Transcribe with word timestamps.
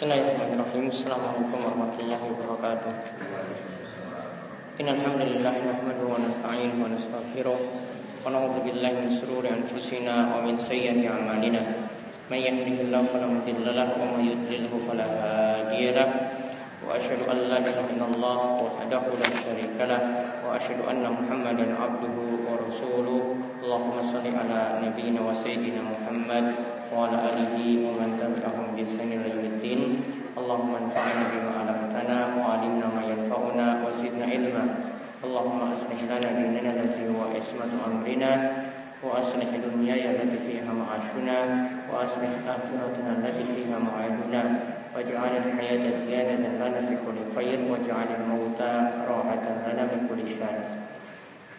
Bismillahirrahmanirrahim. 0.00 0.88
Assalamualaikum 0.88 1.60
warahmatullahi 1.60 2.24
wabarakatuh. 2.24 2.92
Innal 4.80 4.96
hamdalillah 4.96 5.52
nahmaduhu 5.60 6.16
wa 6.16 6.24
nasta'inuhu 6.24 6.80
wa 6.80 6.88
nastaghfiruh 6.88 7.60
wa 8.24 8.32
na'udzu 8.32 8.64
billahi 8.64 8.96
min 8.96 9.12
shururi 9.12 9.52
anfusina 9.52 10.32
wa 10.32 10.40
min 10.40 10.56
sayyiati 10.56 11.04
a'malina. 11.04 11.84
May 12.32 12.48
yahdihillahu 12.48 13.12
fala 13.12 13.28
mudilla 13.28 13.76
lahu 13.76 14.00
wa 14.00 14.16
may 14.16 14.32
yudlil 14.32 14.72
fala 14.88 15.04
hadiya 15.68 15.92
lahu. 15.92 16.16
Wa 16.80 16.96
asyhadu 16.96 17.28
an 17.28 17.38
la 17.52 17.60
ilaha 17.60 17.92
illallah 17.92 18.40
wahdahu 18.56 19.20
la 19.20 19.28
syarika 19.36 19.84
lah 19.84 20.00
wa 20.40 20.56
asyhadu 20.56 20.88
anna 20.88 21.12
Muhammadan 21.12 21.76
abduhu 21.76 22.48
wa 22.48 22.56
rasuluh. 22.56 23.36
Allahumma 23.60 24.00
shalli 24.08 24.32
ala 24.32 24.80
nabiyyina 24.80 25.20
wa 25.20 25.36
sayyidina 25.36 25.84
Muhammad 25.84 26.56
وعلى 26.90 27.16
آله 27.30 27.56
ومن 27.86 28.08
تبعهم 28.18 28.66
بإحسان 28.74 29.08
إلى 29.14 29.26
يوم 29.30 29.44
الدين. 29.54 29.80
اللهم 30.38 30.70
انفعنا 30.82 31.22
بما 31.32 31.52
علمتنا 31.58 32.18
وعلمنا 32.38 32.86
ما 32.96 33.02
ينفعنا 33.12 33.66
وزدنا 33.86 34.24
علما. 34.32 34.64
اللهم 35.24 35.60
أصلح 35.74 35.98
لنا 36.10 36.28
ديننا 36.38 36.70
التي 36.70 37.02
هو 37.14 37.20
عصمة 37.34 37.70
أمرنا. 37.86 38.32
وأصلح 39.06 39.48
دنياي 39.66 40.02
التي 40.10 40.38
فيها 40.46 40.70
معاشنا. 40.80 41.38
وأصلح 41.90 42.32
آخرتنا 42.54 43.10
التي 43.18 43.44
فيها 43.54 43.76
معادنا. 43.78 44.42
واجعل 44.94 45.32
الحياة 45.46 45.84
زيادة 46.06 46.34
لنا 46.58 46.80
في 46.88 46.94
كل 47.06 47.18
خير. 47.36 47.58
واجعل 47.70 48.08
الموت 48.18 48.60
راحة 49.10 49.44
لنا 49.66 49.82
من 49.92 50.00
كل 50.10 50.20
شر. 50.34 50.58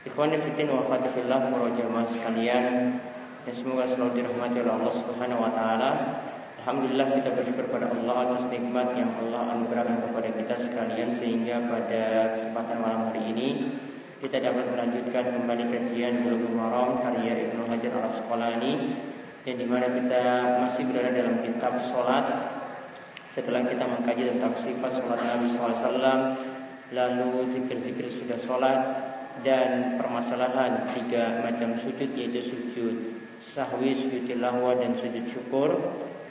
Ikhwan 0.01 0.33
Fiddin 0.33 0.65
wa 0.73 0.81
Fatifillah 0.89 1.53
Para 1.53 1.69
jamaah 1.77 2.09
sekalian 2.09 2.97
yang 3.41 3.57
semoga 3.57 3.89
selalu 3.89 4.21
dirahmati 4.21 4.57
oleh 4.61 4.73
Allah 4.77 4.93
Subhanahu 5.01 5.41
wa 5.41 5.51
taala. 5.57 5.89
Alhamdulillah 6.61 7.07
kita 7.17 7.29
bersyukur 7.33 7.65
pada 7.73 7.89
Allah 7.89 8.15
atas 8.29 8.45
nikmat 8.53 8.93
yang 8.93 9.09
Allah 9.17 9.57
anugerahkan 9.57 9.97
kepada 10.05 10.29
kita 10.29 10.55
sekalian 10.61 11.09
sehingga 11.17 11.57
pada 11.65 12.37
kesempatan 12.37 12.77
malam 12.85 13.01
hari 13.09 13.33
ini 13.33 13.49
kita 14.21 14.37
dapat 14.37 14.69
melanjutkan 14.69 15.33
kembali 15.33 15.65
kajian 15.73 16.21
Bulughul 16.21 16.53
Maram 16.53 17.01
karya 17.01 17.49
Ibnu 17.49 17.65
Hajar 17.65 17.97
Al 17.97 18.13
Asqalani 18.13 18.73
yang 19.49 19.57
di 19.57 19.65
mana 19.65 19.89
kita 19.89 20.23
masih 20.61 20.85
berada 20.85 21.09
dalam 21.09 21.41
kitab 21.41 21.81
solat 21.89 22.25
setelah 23.33 23.65
kita 23.65 23.81
mengkaji 23.81 24.37
tentang 24.37 24.53
sifat 24.61 25.01
sholat 25.01 25.17
Nabi 25.17 25.49
SAW 25.49 25.97
lalu 26.93 27.57
zikir-zikir 27.57 28.05
sudah 28.05 28.37
sholat 28.37 28.79
dan 29.41 29.97
permasalahan 29.97 30.85
tiga 30.93 31.41
macam 31.41 31.73
sujud 31.81 32.13
yaitu 32.13 32.45
sujud 32.45 33.20
sahwi, 33.41 33.97
sujud 33.97 34.29
tilawah 34.29 34.77
dan 34.77 34.93
sujud 34.97 35.25
syukur. 35.25 35.73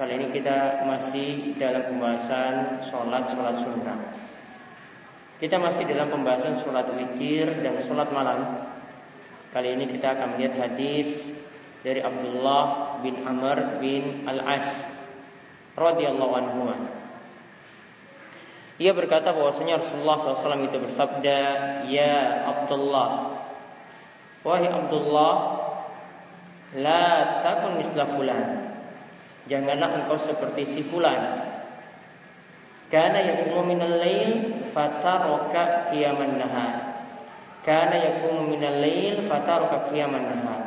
Kali 0.00 0.16
ini 0.16 0.32
kita 0.32 0.88
masih 0.88 1.58
dalam 1.60 1.92
pembahasan 1.92 2.80
sholat 2.88 3.28
sholat 3.34 3.60
sunnah. 3.60 4.00
Kita 5.40 5.56
masih 5.60 5.84
dalam 5.88 6.08
pembahasan 6.08 6.60
sholat 6.64 6.88
witir 6.94 7.48
dan 7.60 7.76
sholat 7.84 8.08
malam. 8.08 8.64
Kali 9.50 9.76
ini 9.76 9.90
kita 9.90 10.16
akan 10.16 10.38
melihat 10.38 10.56
hadis 10.56 11.26
dari 11.82 12.00
Abdullah 12.00 12.96
bin 13.00 13.24
Amr 13.24 13.80
bin 13.80 14.24
Al-As 14.28 14.84
radhiyallahu 15.74 16.32
anhu. 16.36 16.60
Ia 18.80 18.96
berkata 18.96 19.36
bahwasanya 19.36 19.76
Rasulullah 19.76 20.16
SAW 20.16 20.64
itu 20.64 20.80
bersabda, 20.80 21.40
Ya 21.92 22.48
Abdullah, 22.48 23.36
wahai 24.40 24.72
Abdullah, 24.72 25.32
la 26.78 27.42
takun 27.42 27.82
misla 27.82 28.06
fulan. 28.06 28.46
Janganlah 29.50 30.04
engkau 30.04 30.14
seperti 30.14 30.62
si 30.62 30.82
fulan. 30.86 31.50
Karena 32.90 33.22
yakumu 33.22 33.66
minal 33.66 33.98
lail 33.98 34.62
fataraka 34.70 35.90
qiyaman 35.90 36.38
nahar. 36.38 36.74
Karena 37.66 37.96
yakumu 37.98 38.46
minal 38.46 38.78
lail 38.78 39.26
fataraka 39.26 39.90
qiyaman 39.90 40.24
nahar. 40.26 40.62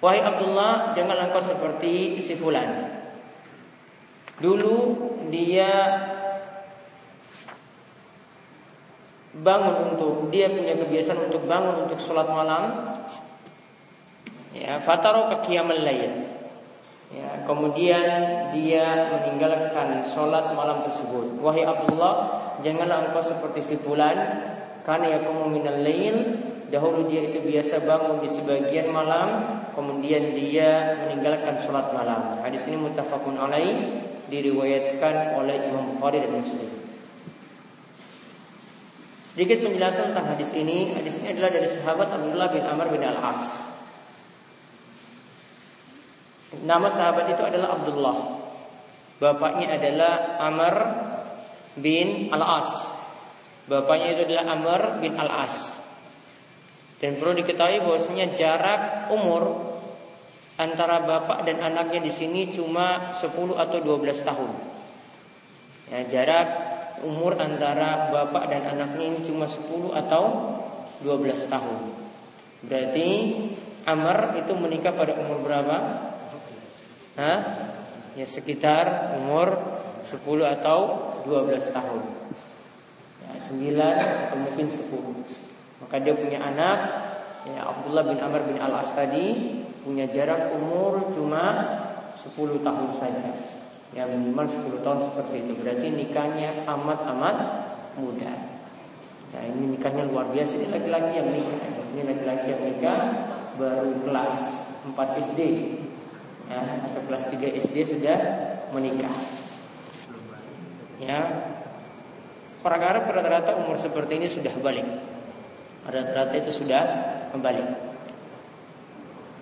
Wahai 0.00 0.24
Abdullah, 0.24 0.96
janganlah 0.96 1.28
engkau 1.28 1.44
seperti 1.44 2.24
si 2.24 2.34
fulan. 2.34 2.88
Dulu 4.40 4.76
dia 5.28 5.70
bangun 9.30 9.94
untuk 9.94 10.26
dia 10.34 10.50
punya 10.50 10.74
kebiasaan 10.74 11.30
untuk 11.30 11.46
bangun 11.46 11.86
untuk 11.86 12.02
sholat 12.02 12.26
malam. 12.26 12.94
Ya, 14.50 14.82
fataro 14.82 15.30
kekiamal 15.30 15.78
lain. 15.78 16.26
Ya, 17.10 17.42
kemudian 17.46 18.06
dia 18.54 19.10
meninggalkan 19.10 20.06
sholat 20.10 20.54
malam 20.54 20.82
tersebut. 20.86 21.38
Wahai 21.42 21.66
Abdullah, 21.66 22.14
janganlah 22.62 23.10
engkau 23.10 23.22
seperti 23.22 23.62
si 23.62 23.74
fulan, 23.78 24.18
karena 24.86 25.22
kamu 25.22 25.50
minal 25.50 25.78
lain. 25.82 26.16
Dahulu 26.70 27.10
dia 27.10 27.26
itu 27.26 27.42
biasa 27.42 27.82
bangun 27.82 28.22
di 28.22 28.30
sebagian 28.30 28.94
malam, 28.94 29.58
kemudian 29.74 30.38
dia 30.38 31.02
meninggalkan 31.02 31.58
sholat 31.58 31.90
malam. 31.90 32.38
Hadis 32.46 32.62
ini 32.70 32.78
mutafakun 32.78 33.34
alaih 33.34 34.06
diriwayatkan 34.30 35.34
oleh 35.34 35.66
Imam 35.66 35.98
Bukhari 35.98 36.22
dan 36.22 36.30
Muslim. 36.30 36.89
Sedikit 39.30 39.62
penjelasan 39.62 40.10
tentang 40.10 40.34
hadis 40.34 40.50
ini. 40.58 40.90
Hadis 40.90 41.14
ini 41.22 41.30
adalah 41.30 41.54
dari 41.54 41.70
sahabat 41.70 42.10
Abdullah 42.10 42.50
bin 42.50 42.66
Amr 42.66 42.86
bin 42.90 43.02
Al-As. 43.06 43.62
Nama 46.66 46.88
sahabat 46.90 47.30
itu 47.30 47.42
adalah 47.46 47.78
Abdullah. 47.78 48.18
Bapaknya 49.22 49.78
adalah 49.78 50.34
Amr 50.42 50.74
bin 51.78 52.34
Al-As. 52.34 52.90
Bapaknya 53.70 54.18
itu 54.18 54.22
adalah 54.26 54.44
Amr 54.50 54.80
bin 54.98 55.14
Al-As. 55.14 55.78
Dan 56.98 57.22
perlu 57.22 57.38
diketahui 57.38 57.86
bahwasanya 57.86 58.34
jarak 58.34 59.14
umur 59.14 59.70
antara 60.58 61.00
bapak 61.06 61.48
dan 61.48 61.62
anaknya 61.64 62.04
di 62.04 62.12
sini 62.12 62.50
cuma 62.52 63.14
10 63.16 63.30
atau 63.56 63.78
12 63.78 64.26
tahun. 64.26 64.50
Ya, 65.88 66.00
jarak 66.10 66.69
umur 67.04 67.36
antara 67.40 68.12
bapak 68.12 68.50
dan 68.52 68.62
anaknya 68.76 69.16
ini 69.16 69.20
cuma 69.24 69.48
10 69.48 69.92
atau 69.92 70.24
12 71.00 71.48
tahun. 71.48 71.78
Berarti 72.66 73.08
Amr 73.88 74.36
itu 74.36 74.52
menikah 74.52 74.92
pada 74.92 75.16
umur 75.16 75.40
berapa? 75.40 75.76
Hah? 77.16 77.38
Ya 78.18 78.26
sekitar 78.28 79.16
umur 79.16 79.56
10 80.04 80.20
atau 80.60 80.78
12 81.24 81.72
tahun. 81.72 82.00
Ya, 83.24 83.30
9 83.38 83.80
atau 83.80 84.36
mungkin 84.36 84.66
10. 84.68 85.84
Maka 85.84 85.96
dia 86.04 86.12
punya 86.12 86.44
anak 86.44 86.78
ya, 87.48 87.64
Abdullah 87.64 88.04
bin 88.04 88.20
Amr 88.20 88.44
bin 88.44 88.60
Al-As 88.60 88.92
tadi 88.92 89.60
punya 89.80 90.04
jarak 90.12 90.52
umur 90.52 91.16
cuma 91.16 91.44
10 92.12 92.60
tahun 92.60 92.88
saja. 93.00 93.59
Ya 93.90 94.06
minimal 94.06 94.46
10 94.46 94.86
tahun 94.86 95.00
seperti 95.10 95.34
itu. 95.46 95.52
Berarti 95.58 95.86
nikahnya 95.90 96.62
amat-amat 96.62 97.36
muda. 97.98 98.32
Ya 99.34 99.40
ini 99.50 99.74
nikahnya 99.74 100.06
luar 100.06 100.30
biasa. 100.30 100.58
Ini 100.58 100.70
laki-laki 100.70 101.12
yang 101.18 101.30
nikah. 101.34 101.62
Ini 101.90 102.02
laki-laki 102.06 102.46
yang 102.54 102.62
nikah 102.70 103.00
baru 103.58 103.92
kelas 104.06 104.42
4 104.94 105.22
SD. 105.30 105.40
Ya, 106.50 106.60
atau 106.82 107.00
kelas 107.06 107.24
3 107.30 107.62
SD 107.62 107.76
sudah 107.98 108.18
menikah. 108.74 109.14
Ya. 111.02 111.18
Orang 112.60 112.82
Arab 112.84 113.08
rata-rata 113.08 113.56
umur 113.56 113.74
seperti 113.74 114.20
ini 114.20 114.28
sudah 114.28 114.52
balik. 114.60 114.84
Rata-rata 115.88 116.34
itu 116.36 116.52
sudah 116.62 116.82
kembali. 117.32 117.89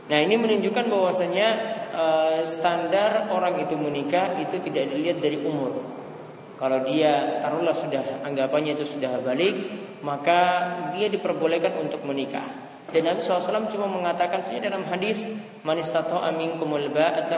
Nah 0.08 0.18
ini 0.24 0.40
menunjukkan 0.40 0.88
bahwasanya 0.88 1.48
e, 1.92 2.06
standar 2.48 3.28
orang 3.28 3.60
itu 3.60 3.76
menikah 3.76 4.40
itu 4.40 4.56
tidak 4.64 4.88
dilihat 4.88 5.20
dari 5.20 5.36
umur. 5.44 5.84
Kalau 6.56 6.82
dia 6.82 7.38
taruhlah 7.44 7.76
sudah 7.76 8.24
anggapannya 8.24 8.74
itu 8.74 8.98
sudah 8.98 9.20
balik, 9.20 9.54
maka 10.02 10.40
dia 10.96 11.06
diperbolehkan 11.12 11.76
untuk 11.78 12.02
menikah. 12.02 12.66
Dan 12.88 13.04
Nabi 13.04 13.20
SAW 13.20 13.68
cuma 13.68 13.84
mengatakan 13.84 14.40
saja 14.40 14.72
dalam 14.72 14.88
hadis 14.88 15.28
manistato 15.60 16.16
amin 16.18 16.56
kumulba 16.56 17.20
atau 17.20 17.36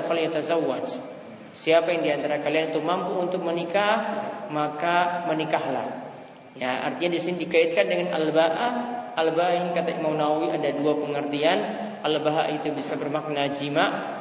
Siapa 1.50 1.90
yang 1.90 2.02
di 2.06 2.10
antara 2.14 2.38
kalian 2.38 2.70
itu 2.70 2.78
mampu 2.78 3.18
untuk 3.18 3.42
menikah, 3.42 4.22
maka 4.54 5.26
menikahlah. 5.26 6.14
Ya, 6.54 6.86
artinya 6.86 7.18
di 7.18 7.18
sini 7.18 7.36
dikaitkan 7.42 7.90
dengan 7.90 8.14
al-ba'ah. 8.14 8.72
Al-ba'ah 9.18 9.54
yang 9.58 9.74
kata 9.74 9.98
Imam 9.98 10.14
Nawawi 10.14 10.54
ada 10.54 10.70
dua 10.78 10.94
pengertian 11.02 11.89
al-baha 12.02 12.52
itu 12.56 12.72
bisa 12.74 12.96
bermakna 12.96 13.50
jima 13.52 14.18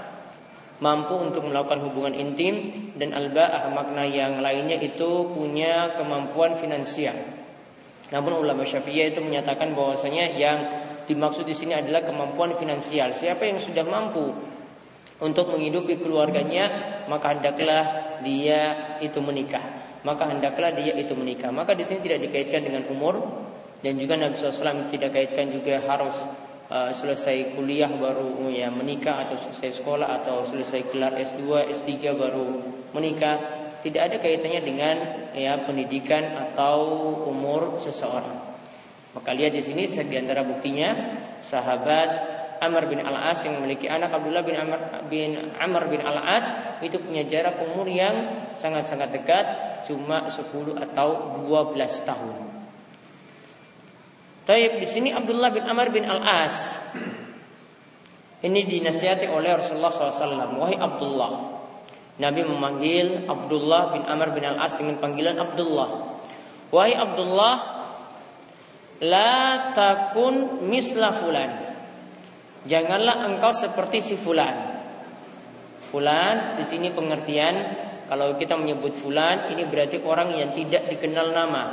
mampu 0.79 1.15
untuk 1.19 1.43
melakukan 1.43 1.83
hubungan 1.83 2.15
intim 2.15 2.55
dan 2.95 3.11
al-ba'ah 3.11 3.67
makna 3.75 4.07
yang 4.07 4.39
lainnya 4.39 4.79
itu 4.79 5.27
punya 5.35 5.95
kemampuan 5.99 6.55
finansial. 6.55 7.15
Namun 8.09 8.41
ulama 8.41 8.65
Syafi'iyah 8.65 9.13
itu 9.13 9.21
menyatakan 9.21 9.75
bahwasanya 9.75 10.33
yang 10.33 10.57
dimaksud 11.05 11.45
di 11.45 11.53
sini 11.53 11.77
adalah 11.77 12.07
kemampuan 12.07 12.55
finansial. 12.57 13.13
Siapa 13.13 13.45
yang 13.45 13.59
sudah 13.59 13.85
mampu 13.85 14.33
untuk 15.19 15.51
menghidupi 15.51 15.99
keluarganya, 15.99 17.05
maka 17.11 17.35
hendaklah 17.37 17.83
dia 18.23 18.97
itu 19.03 19.19
menikah. 19.19 19.61
Maka 20.07 20.31
hendaklah 20.31 20.71
dia 20.73 20.95
itu 20.95 21.11
menikah. 21.11 21.51
Maka 21.51 21.75
di 21.75 21.83
sini 21.83 21.99
tidak 21.99 22.23
dikaitkan 22.23 22.63
dengan 22.63 22.87
umur 22.87 23.19
dan 23.83 23.99
juga 23.99 24.15
Nabi 24.15 24.35
SAW 24.39 24.87
tidak 24.89 25.11
kaitkan 25.11 25.51
juga 25.51 25.83
harus 25.83 26.15
uh, 26.69 26.91
selesai 26.93 27.57
kuliah 27.57 27.89
baru 27.89 28.47
ya 28.53 28.69
menikah 28.69 29.27
atau 29.27 29.35
selesai 29.37 29.81
sekolah 29.81 30.23
atau 30.23 30.45
selesai 30.45 30.87
gelar 30.93 31.17
S2, 31.17 31.73
S3 31.73 31.91
baru 32.15 32.47
menikah. 32.93 33.57
Tidak 33.79 34.01
ada 34.11 34.19
kaitannya 34.19 34.59
dengan 34.59 34.95
ya 35.31 35.55
pendidikan 35.63 36.35
atau 36.35 36.83
umur 37.31 37.79
seseorang. 37.79 38.59
Maka 39.15 39.31
lihat 39.31 39.55
di 39.55 39.63
sini 39.63 39.87
di 39.87 40.15
antara 40.19 40.43
buktinya 40.43 40.91
sahabat 41.39 42.09
Amr 42.59 42.91
bin 42.91 42.99
Al-As 42.99 43.39
yang 43.47 43.63
memiliki 43.63 43.87
anak 43.87 44.11
Abdullah 44.11 44.43
bin 44.43 44.59
Amr 44.59 45.07
bin 45.07 45.55
Amr 45.55 45.87
bin 45.87 46.03
Al-As 46.03 46.51
itu 46.83 46.99
punya 46.99 47.23
jarak 47.23 47.55
umur 47.63 47.87
yang 47.87 48.51
sangat-sangat 48.51 49.15
dekat 49.15 49.45
cuma 49.87 50.27
10 50.27 50.51
atau 50.75 51.39
12 51.47 51.79
tahun. 52.03 52.48
Taib 54.49 54.81
di 54.81 54.87
sini 54.89 55.13
Abdullah 55.13 55.53
bin 55.53 55.61
Amr 55.61 55.93
bin 55.93 56.09
Al-As 56.09 56.81
ini 58.41 58.65
dinasihati 58.65 59.29
oleh 59.29 59.61
Rasulullah 59.61 59.93
SAW. 59.93 60.57
Wahai 60.57 60.79
Abdullah, 60.79 61.31
Nabi 62.17 62.41
memanggil 62.47 63.29
Abdullah 63.29 63.93
bin 63.93 64.09
Amr 64.09 64.33
bin 64.33 64.47
Al-As 64.49 64.73
dengan 64.73 64.97
panggilan 64.97 65.37
Abdullah. 65.37 66.17
Wahai 66.73 66.97
Abdullah, 66.97 67.55
la 69.05 69.69
takun 69.77 70.65
misla 70.65 71.13
fulan. 71.19 71.51
Janganlah 72.65 73.29
engkau 73.29 73.53
seperti 73.53 74.01
si 74.01 74.15
fulan. 74.17 74.81
Fulan 75.93 76.57
di 76.57 76.65
sini 76.65 76.89
pengertian 76.89 77.53
kalau 78.09 78.33
kita 78.33 78.57
menyebut 78.57 78.97
fulan 78.97 79.53
ini 79.53 79.69
berarti 79.69 80.01
orang 80.01 80.33
yang 80.33 80.55
tidak 80.57 80.89
dikenal 80.89 81.37
nama. 81.37 81.63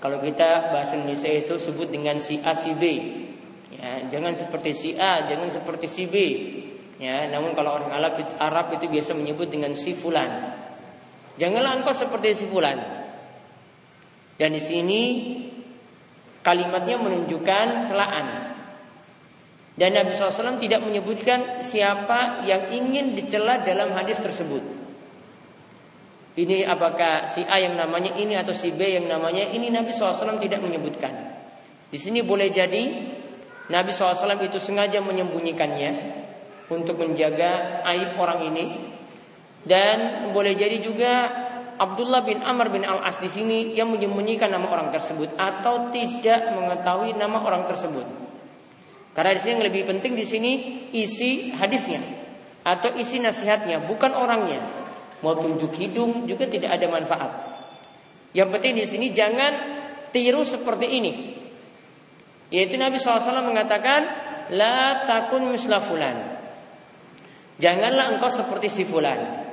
Kalau 0.00 0.16
kita 0.24 0.72
bahasa 0.72 0.96
Indonesia 0.96 1.28
itu 1.28 1.60
sebut 1.60 1.92
dengan 1.92 2.16
si 2.16 2.40
A 2.40 2.56
si 2.56 2.72
B. 2.72 2.84
Ya, 3.76 4.08
jangan 4.08 4.32
seperti 4.32 4.72
si 4.72 4.90
A, 4.96 5.28
jangan 5.28 5.52
seperti 5.52 5.86
si 5.86 6.08
B. 6.08 6.16
Ya, 6.96 7.28
namun 7.28 7.52
kalau 7.52 7.76
orang 7.76 7.92
Arab, 7.92 8.14
Arab 8.40 8.66
itu 8.80 8.88
biasa 8.88 9.12
menyebut 9.12 9.52
dengan 9.52 9.76
si 9.76 9.92
fulan. 9.92 10.56
Janganlah 11.36 11.80
engkau 11.80 11.92
seperti 11.92 12.32
si 12.32 12.44
fulan. 12.48 12.80
Dan 14.40 14.56
di 14.56 14.60
sini 14.60 15.02
kalimatnya 16.40 16.96
menunjukkan 16.96 17.84
celaan. 17.84 18.26
Dan 19.76 19.96
Nabi 19.96 20.12
SAW 20.12 20.60
tidak 20.60 20.80
menyebutkan 20.84 21.60
siapa 21.64 22.44
yang 22.44 22.72
ingin 22.72 23.16
dicela 23.16 23.64
dalam 23.64 23.92
hadis 23.96 24.20
tersebut. 24.20 24.79
Ini 26.30 26.62
apakah 26.62 27.26
si 27.26 27.42
A 27.42 27.58
yang 27.58 27.74
namanya 27.74 28.14
ini 28.14 28.38
atau 28.38 28.54
si 28.54 28.70
B 28.70 28.86
yang 28.86 29.10
namanya 29.10 29.50
ini 29.50 29.66
Nabi 29.66 29.90
SAW 29.90 30.38
tidak 30.38 30.62
menyebutkan. 30.62 31.10
Di 31.90 31.98
sini 31.98 32.22
boleh 32.22 32.54
jadi 32.54 32.82
Nabi 33.70 33.90
SAW 33.90 34.38
itu 34.38 34.62
sengaja 34.62 35.02
menyembunyikannya 35.02 35.90
untuk 36.70 37.02
menjaga 37.02 37.82
aib 37.90 38.14
orang 38.14 38.46
ini. 38.46 38.64
Dan 39.60 40.30
boleh 40.30 40.54
jadi 40.54 40.78
juga 40.78 41.12
Abdullah 41.80 42.22
bin 42.22 42.44
Amr 42.44 42.70
bin 42.70 42.86
Al-As 42.86 43.18
di 43.18 43.28
sini 43.28 43.72
yang 43.72 43.88
menyembunyikan 43.88 44.52
nama 44.52 44.68
orang 44.68 44.92
tersebut 44.92 45.32
atau 45.34 45.88
tidak 45.90 46.52
mengetahui 46.52 47.16
nama 47.16 47.40
orang 47.40 47.66
tersebut. 47.66 48.06
Karena 49.16 49.34
di 49.34 49.40
sini 49.42 49.52
yang 49.58 49.64
lebih 49.66 49.82
penting 49.88 50.12
di 50.14 50.24
sini 50.28 50.50
isi 50.94 51.50
hadisnya 51.56 52.00
atau 52.62 52.94
isi 52.94 53.18
nasihatnya, 53.18 53.88
bukan 53.88 54.12
orangnya. 54.12 54.60
Mau 55.20 55.36
tunjuk 55.36 55.72
hidung 55.76 56.24
juga 56.24 56.48
tidak 56.48 56.80
ada 56.80 56.86
manfaat. 56.88 57.30
Yang 58.32 58.48
penting 58.56 58.74
di 58.80 58.84
sini 58.86 59.06
jangan 59.12 59.52
tiru 60.14 60.46
seperti 60.46 60.86
ini. 60.86 61.12
Yaitu 62.50 62.74
Nabi 62.80 62.98
SAW 62.98 63.46
mengatakan, 63.46 64.00
La 64.50 65.06
takun 65.06 65.54
misla 65.54 65.78
fulan. 65.78 66.40
Janganlah 67.60 68.16
engkau 68.16 68.32
seperti 68.32 68.66
si 68.66 68.82
fulan. 68.82 69.46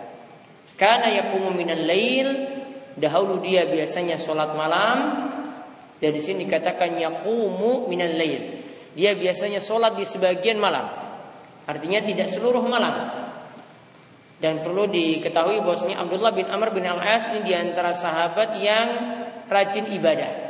Karena 0.79 1.11
yakumu 1.21 1.53
minal 1.53 1.85
lail. 1.85 2.29
Dahulu 2.97 3.43
dia 3.45 3.69
biasanya 3.69 4.17
sholat 4.17 4.57
malam. 4.57 4.97
Dan 6.01 6.13
di 6.13 6.21
sini 6.21 6.49
dikatakan 6.49 6.97
yakumu 6.97 7.85
minal 7.85 8.13
lail. 8.17 8.63
Dia 8.97 9.13
biasanya 9.13 9.61
sholat 9.61 9.93
di 9.93 10.05
sebagian 10.07 10.57
malam. 10.57 10.89
Artinya 11.69 12.01
tidak 12.01 12.31
seluruh 12.33 12.63
malam. 12.65 13.26
Dan 14.37 14.61
perlu 14.61 14.85
diketahui 14.85 15.65
bahwasanya 15.65 15.97
Abdullah 16.05 16.29
bin 16.29 16.45
Amr 16.45 16.69
bin 16.69 16.85
Al-As 16.85 17.25
ini 17.33 17.41
di 17.41 17.53
antara 17.57 17.89
sahabat 17.89 18.53
yang 18.61 18.87
rajin 19.49 19.89
ibadah. 19.89 20.47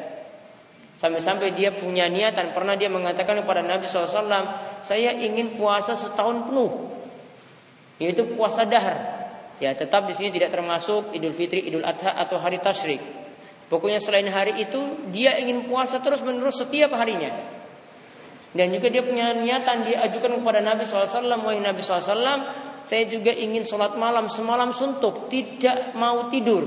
Sampai-sampai 0.98 1.54
dia 1.54 1.72
punya 1.72 2.10
niatan 2.10 2.52
pernah 2.52 2.74
dia 2.74 2.90
mengatakan 2.90 3.38
kepada 3.46 3.62
Nabi 3.62 3.86
SAW, 3.86 4.82
saya 4.82 5.14
ingin 5.14 5.56
puasa 5.56 5.94
setahun 5.94 6.50
penuh, 6.50 6.90
yaitu 8.02 8.28
puasa 8.34 8.66
dahar. 8.66 9.30
Ya, 9.62 9.78
tetap 9.78 10.10
di 10.10 10.14
sini 10.14 10.34
tidak 10.34 10.58
termasuk 10.58 11.14
Idul 11.14 11.38
Fitri, 11.38 11.66
Idul 11.70 11.86
Adha 11.86 12.18
atau 12.18 12.42
hari 12.42 12.58
Tashrik. 12.58 13.02
Pokoknya 13.70 14.02
selain 14.02 14.28
hari 14.30 14.58
itu 14.64 15.10
dia 15.14 15.38
ingin 15.38 15.70
puasa 15.70 16.02
terus 16.02 16.22
menerus 16.26 16.60
setiap 16.60 16.92
harinya. 16.98 17.30
Dan 18.58 18.74
juga 18.74 18.90
dia 18.90 19.04
punya 19.06 19.38
niatan 19.38 19.86
dia 19.86 20.02
ajukan 20.08 20.40
kepada 20.42 20.64
Nabi 20.64 20.88
SAW 20.88 21.30
Wahai 21.46 21.62
Nabi 21.62 21.84
SAW 21.84 22.67
Saya 22.88 23.04
juga 23.12 23.36
ingin 23.36 23.68
sholat 23.68 24.00
malam 24.00 24.32
Semalam 24.32 24.72
suntuk 24.72 25.28
Tidak 25.28 25.94
mau 26.00 26.32
tidur 26.32 26.64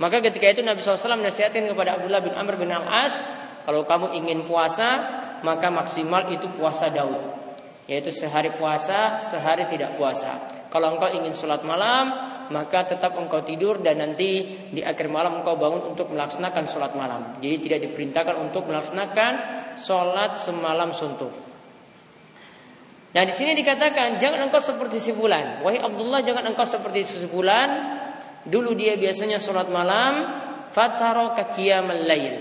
Maka 0.00 0.24
ketika 0.24 0.48
itu 0.48 0.64
Nabi 0.64 0.80
SAW 0.80 1.20
nasihatin 1.20 1.68
kepada 1.68 2.00
Abdullah 2.00 2.24
bin 2.24 2.32
Amr 2.32 2.56
bin 2.56 2.72
Al-As 2.72 3.20
Kalau 3.68 3.84
kamu 3.84 4.16
ingin 4.16 4.48
puasa 4.48 4.88
Maka 5.44 5.68
maksimal 5.68 6.32
itu 6.32 6.48
puasa 6.56 6.88
Daud 6.88 7.20
Yaitu 7.84 8.08
sehari 8.08 8.56
puasa 8.56 9.20
Sehari 9.20 9.68
tidak 9.68 10.00
puasa 10.00 10.40
Kalau 10.72 10.96
engkau 10.96 11.12
ingin 11.12 11.36
sholat 11.36 11.60
malam 11.60 12.32
maka 12.50 12.82
tetap 12.82 13.14
engkau 13.14 13.46
tidur 13.46 13.78
dan 13.78 14.02
nanti 14.02 14.58
di 14.74 14.82
akhir 14.82 15.06
malam 15.06 15.38
engkau 15.38 15.54
bangun 15.54 15.94
untuk 15.94 16.10
melaksanakan 16.10 16.66
sholat 16.66 16.92
malam. 16.98 17.38
Jadi 17.38 17.56
tidak 17.62 17.78
diperintahkan 17.86 18.36
untuk 18.42 18.66
melaksanakan 18.66 19.32
sholat 19.78 20.34
semalam 20.34 20.90
suntuk. 20.90 21.30
Nah 23.10 23.22
di 23.26 23.34
sini 23.34 23.58
dikatakan 23.58 24.22
jangan 24.22 24.46
engkau 24.46 24.62
seperti 24.62 25.02
si 25.02 25.10
bulan. 25.10 25.66
Wahai 25.66 25.82
Abdullah 25.82 26.22
jangan 26.22 26.46
engkau 26.54 26.62
seperti 26.62 27.02
si 27.02 27.26
bulan. 27.26 27.98
Dulu 28.46 28.70
dia 28.78 28.94
biasanya 28.94 29.42
sholat 29.42 29.66
malam. 29.66 30.46
Fataro 30.70 31.34
kakiyamal 31.34 32.06
lail. 32.06 32.34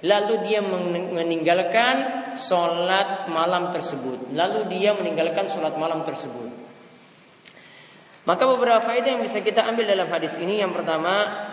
Lalu 0.00 0.34
dia 0.48 0.64
meninggalkan 1.12 1.94
sholat 2.40 3.28
malam 3.28 3.68
tersebut. 3.76 4.32
Lalu 4.32 4.72
dia 4.72 4.96
meninggalkan 4.96 5.52
sholat 5.52 5.76
malam 5.76 6.00
tersebut. 6.08 6.48
Maka 8.24 8.42
beberapa 8.48 8.82
faedah 8.82 9.20
yang 9.20 9.22
bisa 9.22 9.44
kita 9.44 9.62
ambil 9.68 9.86
dalam 9.86 10.08
hadis 10.10 10.34
ini 10.40 10.58
yang 10.58 10.72
pertama 10.74 11.46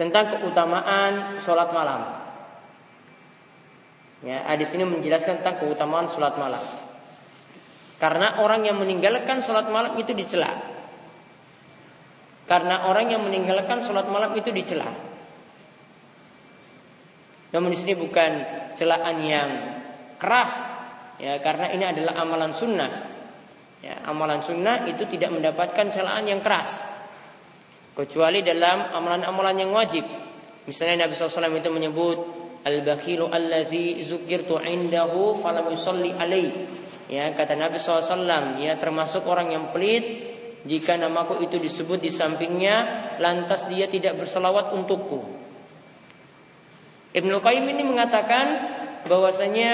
tentang 0.00 0.36
keutamaan 0.36 1.38
sholat 1.44 1.70
malam. 1.70 2.25
Ya, 4.24 4.48
hadis 4.48 4.72
ini 4.72 4.88
menjelaskan 4.88 5.44
tentang 5.44 5.60
keutamaan 5.60 6.08
sholat 6.08 6.40
malam. 6.40 6.62
Karena 8.00 8.40
orang 8.40 8.64
yang 8.64 8.80
meninggalkan 8.80 9.44
sholat 9.44 9.68
malam 9.68 9.96
itu 10.00 10.16
dicela. 10.16 10.56
Karena 12.48 12.88
orang 12.88 13.12
yang 13.12 13.20
meninggalkan 13.24 13.84
sholat 13.84 14.08
malam 14.08 14.32
itu 14.38 14.48
dicela. 14.54 14.88
Namun 17.52 17.72
di 17.72 17.78
sini 17.78 17.92
bukan 17.96 18.30
celaan 18.76 19.16
yang 19.24 19.48
keras, 20.16 20.52
ya 21.16 21.40
karena 21.40 21.72
ini 21.72 21.84
adalah 21.84 22.20
amalan 22.20 22.52
sunnah 22.52 22.90
ya, 23.80 24.04
amalan 24.08 24.40
sunnah 24.40 24.84
itu 24.88 25.08
tidak 25.08 25.32
mendapatkan 25.32 25.88
celaan 25.92 26.24
yang 26.28 26.40
keras 26.44 26.80
kecuali 27.96 28.44
dalam 28.44 28.92
amalan-amalan 28.92 29.56
yang 29.64 29.70
wajib 29.72 30.04
misalnya 30.68 31.08
Nabi 31.08 31.16
SAW 31.16 31.56
itu 31.56 31.70
menyebut 31.72 32.18
al-bakhilu 32.66 33.30
allazi 33.30 34.02
zukirtu 34.02 34.58
indahu 34.58 35.38
falam 35.38 35.70
yusalli 35.70 36.10
alaih 36.10 36.50
ya 37.06 37.30
kata 37.38 37.54
Nabi 37.54 37.78
SAW 37.78 38.58
ya 38.58 38.74
termasuk 38.74 39.22
orang 39.30 39.54
yang 39.54 39.64
pelit 39.70 40.34
jika 40.66 40.98
namaku 40.98 41.46
itu 41.46 41.62
disebut 41.62 42.02
di 42.02 42.10
sampingnya 42.10 42.74
lantas 43.22 43.70
dia 43.70 43.86
tidak 43.86 44.18
berselawat 44.18 44.74
untukku 44.74 45.46
Ibnu 47.16 47.40
Qayyim 47.40 47.64
ini 47.72 47.82
mengatakan 47.86 48.46
bahwasanya 49.08 49.72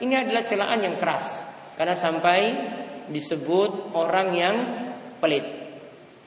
ini 0.00 0.14
adalah 0.16 0.40
celaan 0.40 0.80
yang 0.80 0.96
keras 0.96 1.44
karena 1.76 1.92
sampai 1.92 2.40
disebut 3.12 3.92
orang 3.92 4.28
yang 4.32 4.56
pelit. 5.20 5.44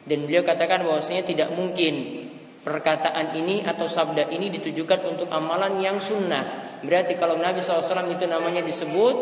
Dan 0.05 0.29
beliau 0.29 0.45
katakan 0.45 0.85
bahwasanya 0.85 1.25
tidak 1.25 1.49
mungkin 1.49 2.24
perkataan 2.65 3.37
ini 3.37 3.61
atau 3.61 3.85
sabda 3.85 4.33
ini 4.33 4.49
ditujukan 4.49 5.05
untuk 5.05 5.29
amalan 5.29 5.77
yang 5.77 6.01
sunnah. 6.01 6.75
Berarti 6.81 7.13
kalau 7.13 7.37
Nabi 7.37 7.61
SAW 7.61 8.09
itu 8.09 8.25
namanya 8.25 8.65
disebut, 8.65 9.15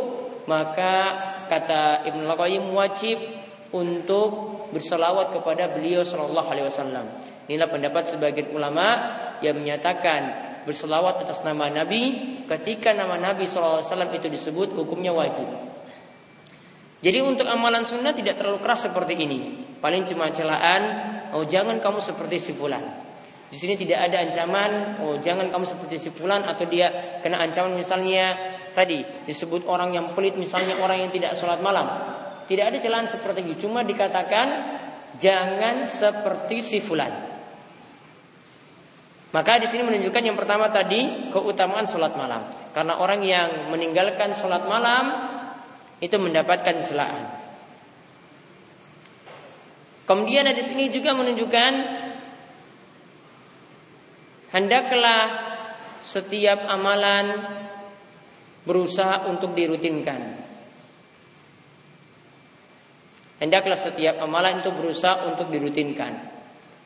maka 0.47 1.19
kata 1.51 2.07
Ibn 2.07 2.23
Qayyim 2.23 2.71
wajib 2.71 3.19
untuk 3.75 4.63
berselawat 4.71 5.35
kepada 5.35 5.67
beliau 5.75 6.07
Shallallahu 6.07 6.47
Alaihi 6.47 6.67
Wasallam. 6.71 7.05
Inilah 7.51 7.67
pendapat 7.67 8.15
sebagian 8.15 8.55
ulama 8.55 8.87
yang 9.43 9.59
menyatakan 9.59 10.21
berselawat 10.63 11.27
atas 11.27 11.43
nama 11.43 11.67
Nabi 11.67 12.15
ketika 12.47 12.95
nama 12.95 13.19
Nabi 13.19 13.43
SAW 13.43 13.83
itu 14.15 14.31
disebut 14.31 14.71
hukumnya 14.71 15.11
wajib. 15.11 15.45
Jadi 17.03 17.19
untuk 17.19 17.43
amalan 17.51 17.83
sunnah 17.83 18.15
tidak 18.15 18.39
terlalu 18.39 18.63
keras 18.63 18.87
seperti 18.87 19.19
ini. 19.19 19.39
Paling 19.83 20.07
cuma 20.07 20.31
celaan, 20.31 20.81
oh 21.35 21.43
jangan 21.43 21.83
kamu 21.83 21.99
seperti 21.99 22.39
si 22.39 22.51
fulan. 22.55 22.79
Di 23.53 23.61
sini 23.61 23.77
tidak 23.77 24.09
ada 24.09 24.25
ancaman, 24.25 24.97
oh 24.97 25.21
jangan 25.21 25.53
kamu 25.53 25.69
seperti 25.69 26.01
si 26.01 26.09
fulan 26.09 26.41
atau 26.41 26.65
dia 26.65 27.21
kena 27.21 27.37
ancaman 27.37 27.77
misalnya 27.77 28.33
tadi 28.73 29.05
disebut 29.29 29.69
orang 29.69 29.93
yang 29.93 30.17
pelit 30.17 30.33
misalnya 30.33 30.81
orang 30.81 31.05
yang 31.05 31.13
tidak 31.13 31.37
sholat 31.37 31.61
malam. 31.61 31.85
Tidak 32.49 32.65
ada 32.65 32.81
celaan 32.81 33.05
seperti 33.05 33.45
itu, 33.45 33.69
cuma 33.69 33.85
dikatakan 33.85 34.73
jangan 35.21 35.85
seperti 35.85 36.65
si 36.65 36.81
fulan. 36.81 37.13
Maka 39.37 39.61
di 39.61 39.69
sini 39.69 39.85
menunjukkan 39.85 40.23
yang 40.25 40.33
pertama 40.33 40.73
tadi 40.73 41.29
keutamaan 41.29 41.85
sholat 41.85 42.17
malam. 42.17 42.49
Karena 42.73 42.97
orang 42.97 43.21
yang 43.21 43.69
meninggalkan 43.69 44.33
sholat 44.33 44.65
malam 44.65 45.29
itu 46.01 46.17
mendapatkan 46.17 46.81
celaan. 46.81 47.23
Kemudian 50.09 50.49
di 50.49 50.63
sini 50.65 50.89
juga 50.89 51.13
menunjukkan 51.13 52.01
hendaklah 54.53 55.21
setiap 56.05 56.69
amalan 56.69 57.41
berusaha 58.63 59.27
untuk 59.27 59.51
dirutinkan. 59.57 60.45
Hendaklah 63.43 63.75
setiap 63.75 64.23
amalan 64.23 64.63
itu 64.63 64.71
berusaha 64.71 65.27
untuk 65.27 65.51
dirutinkan. 65.51 66.31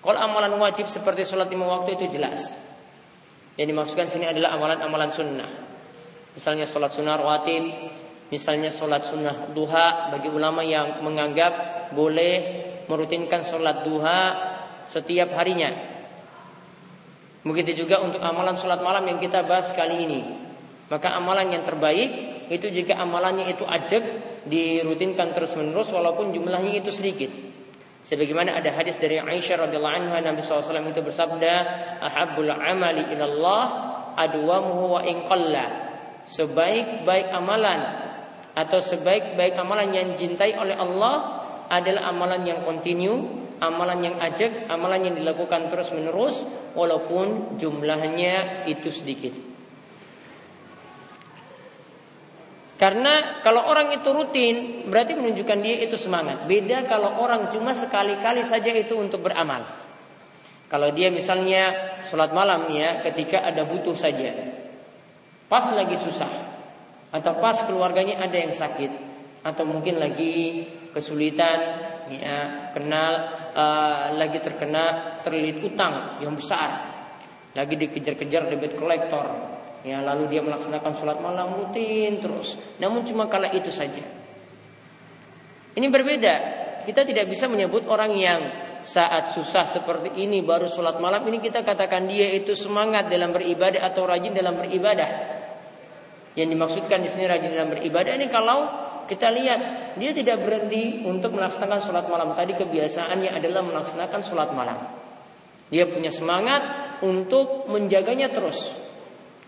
Kalau 0.02 0.18
amalan 0.18 0.58
wajib 0.58 0.90
seperti 0.90 1.22
sholat 1.28 1.52
lima 1.54 1.70
waktu 1.70 2.00
itu 2.00 2.18
jelas. 2.18 2.58
Yang 3.58 3.68
dimaksudkan 3.74 4.08
sini 4.10 4.26
adalah 4.26 4.58
amalan-amalan 4.58 5.12
sunnah. 5.14 5.50
Misalnya 6.34 6.66
sholat 6.70 6.94
sunnah 6.94 7.18
rawatib, 7.18 7.66
misalnya 8.30 8.70
sholat 8.70 9.06
sunnah 9.10 9.50
duha 9.54 10.14
bagi 10.14 10.30
ulama 10.30 10.62
yang 10.62 11.02
menganggap 11.02 11.90
boleh 11.94 12.36
merutinkan 12.86 13.46
sholat 13.46 13.86
duha 13.86 14.20
setiap 14.90 15.34
harinya. 15.38 15.87
Begitu 17.48 17.88
juga 17.88 18.04
untuk 18.04 18.20
amalan 18.20 18.60
sholat 18.60 18.84
malam 18.84 19.08
yang 19.08 19.24
kita 19.24 19.48
bahas 19.48 19.72
kali 19.72 20.04
ini. 20.04 20.20
Maka 20.92 21.16
amalan 21.16 21.52
yang 21.52 21.64
terbaik 21.64 22.10
itu 22.52 22.68
jika 22.72 23.00
amalannya 23.00 23.48
itu 23.52 23.64
ajak 23.64 24.04
dirutinkan 24.48 25.36
terus 25.36 25.56
menerus 25.56 25.92
walaupun 25.92 26.36
jumlahnya 26.36 26.80
itu 26.84 26.92
sedikit. 26.92 27.32
Sebagaimana 28.08 28.56
ada 28.56 28.72
hadis 28.72 28.96
dari 28.96 29.20
Aisyah 29.20 29.68
radhiyallahu 29.68 29.96
anha 30.00 30.20
Nabi 30.24 30.40
SAW 30.40 30.92
itu 30.92 31.04
bersabda, 31.04 31.54
"Ahabbul 32.00 32.48
amali 32.48 33.04
ilallah 33.12 33.64
adwamuhu 34.16 34.96
wa 34.96 35.02
in 35.04 35.28
qalla." 35.28 35.66
Sebaik-baik 36.28 37.32
amalan 37.36 37.80
atau 38.56 38.80
sebaik-baik 38.80 39.60
amalan 39.60 39.92
yang 39.92 40.10
cintai 40.16 40.56
oleh 40.56 40.76
Allah 40.76 41.44
adalah 41.68 42.12
amalan 42.12 42.48
yang 42.48 42.60
kontinu, 42.64 43.47
amalan 43.60 44.00
yang 44.06 44.16
ajak, 44.22 44.70
amalan 44.70 45.12
yang 45.12 45.16
dilakukan 45.18 45.70
terus-menerus 45.74 46.46
walaupun 46.78 47.58
jumlahnya 47.58 48.66
itu 48.70 48.90
sedikit. 48.94 49.34
Karena 52.78 53.42
kalau 53.42 53.66
orang 53.66 53.90
itu 53.90 54.06
rutin 54.14 54.86
berarti 54.86 55.18
menunjukkan 55.18 55.60
dia 55.66 55.82
itu 55.82 55.98
semangat. 55.98 56.46
Beda 56.46 56.86
kalau 56.86 57.18
orang 57.26 57.50
cuma 57.50 57.74
sekali-kali 57.74 58.46
saja 58.46 58.70
itu 58.70 58.94
untuk 58.94 59.26
beramal. 59.26 59.66
Kalau 60.70 60.94
dia 60.94 61.10
misalnya 61.10 61.98
sholat 62.06 62.38
malam 62.38 62.70
ya 62.70 63.02
ketika 63.02 63.42
ada 63.42 63.66
butuh 63.66 63.98
saja. 63.98 64.30
Pas 65.50 65.66
lagi 65.74 65.98
susah. 65.98 66.30
Atau 67.10 67.42
pas 67.42 67.58
keluarganya 67.66 68.22
ada 68.22 68.38
yang 68.38 68.54
sakit. 68.54 68.92
Atau 69.42 69.66
mungkin 69.66 69.98
lagi 69.98 70.68
kesulitan 70.98 71.60
ya 72.10 72.74
kenal 72.74 73.12
uh, 73.54 74.18
lagi 74.18 74.42
terkena 74.42 75.18
terlilit 75.22 75.62
utang 75.62 76.18
yang 76.26 76.34
besar. 76.34 76.98
Lagi 77.54 77.78
dikejar-kejar 77.78 78.50
debit 78.50 78.74
kolektor 78.78 79.58
Ya, 79.86 80.04
lalu 80.04 80.36
dia 80.36 80.42
melaksanakan 80.44 81.00
sholat 81.00 81.24
malam 81.24 81.54
rutin 81.64 82.18
terus. 82.18 82.60
Namun 82.82 83.06
cuma 83.06 83.32
kala 83.32 83.54
itu 83.56 83.72
saja. 83.72 84.04
Ini 85.78 85.88
berbeda. 85.88 86.36
Kita 86.84 87.08
tidak 87.08 87.32
bisa 87.32 87.48
menyebut 87.48 87.88
orang 87.88 88.12
yang 88.20 88.40
saat 88.82 89.32
susah 89.32 89.64
seperti 89.64 90.28
ini 90.28 90.44
baru 90.44 90.70
sholat 90.70 91.00
malam 91.00 91.26
ini 91.28 91.40
kita 91.40 91.66
katakan 91.66 92.08
dia 92.08 92.30
itu 92.36 92.54
semangat 92.54 93.10
dalam 93.10 93.32
beribadah 93.32 93.80
atau 93.88 94.04
rajin 94.04 94.36
dalam 94.36 94.60
beribadah. 94.60 95.10
Yang 96.36 96.48
dimaksudkan 96.52 97.00
di 97.00 97.10
sini 97.10 97.24
rajin 97.24 97.56
dalam 97.56 97.72
beribadah 97.72 98.12
ini 98.12 98.28
kalau 98.28 98.68
kita 99.08 99.32
lihat 99.32 99.60
dia 99.98 100.12
tidak 100.14 100.44
berhenti 100.44 101.02
untuk 101.08 101.34
melaksanakan 101.34 101.80
sholat 101.80 102.06
malam. 102.12 102.36
Tadi 102.36 102.54
kebiasaannya 102.54 103.32
adalah 103.34 103.64
melaksanakan 103.64 104.22
sholat 104.22 104.52
malam. 104.54 104.78
Dia 105.72 105.88
punya 105.88 106.12
semangat 106.14 106.62
untuk 107.04 107.68
menjaganya 107.68 108.32
terus. 108.32 108.72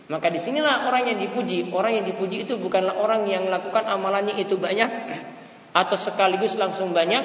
Maka 0.09 0.33
di 0.33 0.41
sinilah 0.41 0.89
orang 0.89 1.13
yang 1.13 1.19
dipuji. 1.21 1.69
Orang 1.69 2.01
yang 2.01 2.05
dipuji 2.07 2.49
itu 2.49 2.57
bukanlah 2.57 2.97
orang 2.97 3.29
yang 3.29 3.45
melakukan 3.45 3.85
amalannya 3.85 4.41
itu 4.41 4.57
banyak 4.57 4.89
atau 5.81 5.97
sekaligus 5.99 6.57
langsung 6.57 6.91
banyak. 6.91 7.23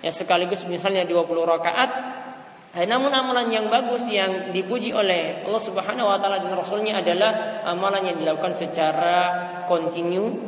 Ya 0.00 0.12
sekaligus 0.14 0.62
misalnya 0.64 1.04
20 1.04 1.26
rakaat. 1.26 1.90
Eh, 2.70 2.86
namun 2.86 3.10
amalan 3.10 3.50
yang 3.50 3.66
bagus 3.66 4.06
yang 4.06 4.54
dipuji 4.54 4.94
oleh 4.94 5.42
Allah 5.42 5.58
Subhanahu 5.58 6.06
wa 6.06 6.22
taala 6.22 6.38
dan 6.38 6.54
Rasulnya 6.54 7.02
adalah 7.02 7.66
amalan 7.66 8.14
yang 8.14 8.16
dilakukan 8.22 8.54
secara 8.54 9.16
kontinu, 9.66 10.38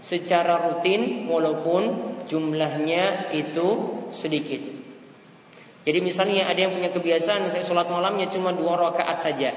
secara 0.00 0.68
rutin 0.68 1.26
walaupun 1.28 2.14
jumlahnya 2.26 3.32
itu 3.32 3.68
sedikit. 4.10 4.60
Jadi 5.86 5.98
misalnya 6.02 6.50
ada 6.50 6.66
yang 6.66 6.74
punya 6.74 6.90
kebiasaan 6.90 7.46
saya 7.46 7.62
sholat 7.62 7.86
malamnya 7.86 8.26
cuma 8.26 8.50
dua 8.50 8.74
rakaat 8.74 9.22
saja. 9.22 9.54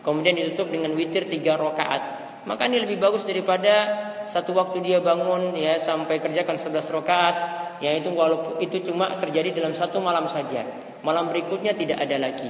Kemudian 0.00 0.40
ditutup 0.40 0.72
dengan 0.72 0.96
witir 0.96 1.28
tiga 1.28 1.60
rakaat. 1.60 2.02
Maka 2.48 2.64
ini 2.64 2.80
lebih 2.80 2.96
bagus 2.96 3.28
daripada 3.28 4.08
satu 4.24 4.56
waktu 4.56 4.80
dia 4.80 5.04
bangun 5.04 5.52
ya 5.52 5.76
sampai 5.76 6.16
kerjakan 6.24 6.56
sebelas 6.56 6.88
rakaat. 6.88 7.36
Ya 7.84 7.92
itu 7.94 8.08
walaupun 8.10 8.64
itu 8.64 8.80
cuma 8.88 9.20
terjadi 9.20 9.60
dalam 9.60 9.76
satu 9.76 10.00
malam 10.00 10.24
saja. 10.32 10.64
Malam 11.04 11.28
berikutnya 11.28 11.76
tidak 11.76 12.00
ada 12.00 12.16
lagi. 12.16 12.48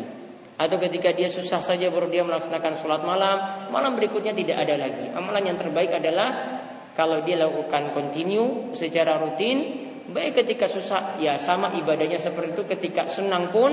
Atau 0.54 0.78
ketika 0.78 1.10
dia 1.10 1.26
susah 1.26 1.58
saja 1.58 1.90
baru 1.90 2.06
dia 2.10 2.22
melaksanakan 2.22 2.78
sholat 2.78 3.02
malam 3.02 3.70
malam 3.74 3.98
berikutnya 3.98 4.30
tidak 4.30 4.62
ada 4.62 4.78
lagi. 4.78 5.10
Amalan 5.10 5.42
yang 5.42 5.58
terbaik 5.58 5.90
adalah 5.90 6.58
kalau 6.98 7.22
dia 7.22 7.38
lakukan 7.38 7.94
kontinu 7.94 8.74
secara 8.74 9.22
rutin 9.22 9.86
baik 10.10 10.42
ketika 10.42 10.66
susah 10.66 11.14
ya 11.22 11.38
sama 11.38 11.78
ibadahnya 11.78 12.18
seperti 12.18 12.58
itu 12.58 12.64
ketika 12.66 13.06
senang 13.06 13.54
pun 13.54 13.70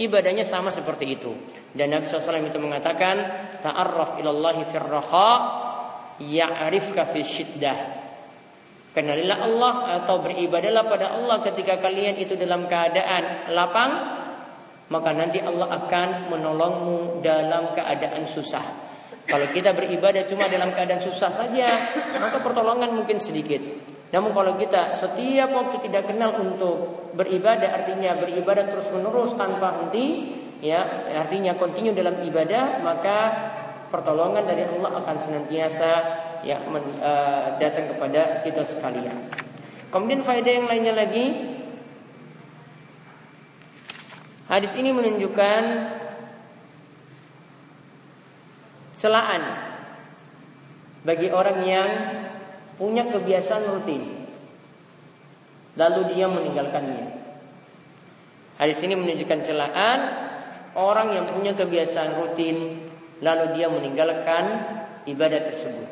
ibadahnya 0.00 0.46
sama 0.46 0.72
seperti 0.72 1.20
itu. 1.20 1.32
Dan 1.72 1.92
Nabi 1.92 2.08
SAW 2.08 2.40
itu 2.40 2.60
mengatakan, 2.60 3.16
Ta'arraf 3.60 4.16
ilallahi 4.20 4.62
firraha, 4.68 5.30
ya'rifka 6.20 7.08
fi 7.12 7.20
syiddah. 7.20 7.78
Kenalilah 8.92 9.38
Allah 9.40 9.74
atau 10.04 10.20
beribadahlah 10.20 10.84
pada 10.84 11.16
Allah 11.16 11.40
ketika 11.40 11.80
kalian 11.80 12.20
itu 12.20 12.36
dalam 12.36 12.68
keadaan 12.68 13.52
lapang, 13.56 13.92
maka 14.92 15.10
nanti 15.16 15.40
Allah 15.40 15.68
akan 15.80 16.28
menolongmu 16.28 17.24
dalam 17.24 17.72
keadaan 17.72 18.28
susah. 18.28 18.91
Kalau 19.22 19.46
kita 19.54 19.70
beribadah 19.70 20.26
cuma 20.26 20.50
dalam 20.50 20.74
keadaan 20.74 20.98
susah 20.98 21.30
saja, 21.30 21.68
maka 22.18 22.42
pertolongan 22.42 22.90
mungkin 22.90 23.22
sedikit. 23.22 23.62
Namun 24.12 24.36
kalau 24.36 24.60
kita 24.60 24.92
setiap 24.92 25.48
waktu 25.56 25.88
tidak 25.88 26.10
kenal 26.10 26.36
untuk 26.36 27.08
beribadah 27.16 27.72
artinya 27.72 28.12
beribadah 28.20 28.68
terus 28.68 28.88
menerus 28.92 29.32
tanpa 29.36 29.80
henti 29.80 30.36
ya 30.60 31.08
artinya 31.16 31.56
kontinu 31.56 31.96
dalam 31.96 32.20
ibadah 32.20 32.84
maka 32.84 33.18
pertolongan 33.88 34.44
dari 34.44 34.68
Allah 34.68 35.00
akan 35.00 35.16
senantiasa 35.16 35.90
ya 36.44 36.60
men, 36.68 36.84
uh, 37.00 37.56
datang 37.56 37.88
kepada 37.96 38.44
kita 38.44 38.64
sekalian. 38.68 39.16
Kemudian 39.88 40.20
faedah 40.20 40.52
yang 40.60 40.68
lainnya 40.68 40.92
lagi 40.92 41.56
hadis 44.48 44.76
ini 44.76 44.92
menunjukkan 44.92 45.62
celaan 49.02 49.42
bagi 51.02 51.26
orang 51.34 51.58
yang 51.66 51.90
punya 52.78 53.10
kebiasaan 53.10 53.66
rutin 53.66 54.22
lalu 55.74 56.14
dia 56.14 56.30
meninggalkannya. 56.30 57.18
Hadis 58.62 58.78
ini 58.86 58.94
menunjukkan 58.94 59.40
celaan 59.42 59.98
orang 60.78 61.18
yang 61.18 61.26
punya 61.26 61.58
kebiasaan 61.58 62.14
rutin 62.22 62.86
lalu 63.18 63.58
dia 63.58 63.66
meninggalkan 63.66 64.44
ibadah 65.10 65.40
tersebut. 65.50 65.90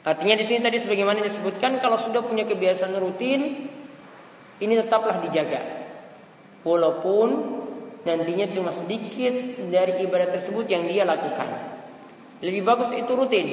Artinya 0.00 0.40
di 0.40 0.44
sini 0.48 0.64
tadi 0.64 0.80
sebagaimana 0.80 1.20
disebutkan 1.20 1.76
kalau 1.84 2.00
sudah 2.00 2.24
punya 2.24 2.48
kebiasaan 2.48 2.96
rutin 2.96 3.68
ini 4.60 4.74
tetaplah 4.76 5.20
dijaga. 5.20 5.79
Walaupun 6.60 7.28
nantinya 8.04 8.46
cuma 8.52 8.72
sedikit 8.72 9.32
dari 9.68 10.04
ibadah 10.04 10.28
tersebut 10.32 10.68
yang 10.68 10.88
dia 10.88 11.04
lakukan. 11.04 11.48
Lebih 12.40 12.64
bagus 12.64 12.92
itu 12.96 13.12
rutin 13.12 13.48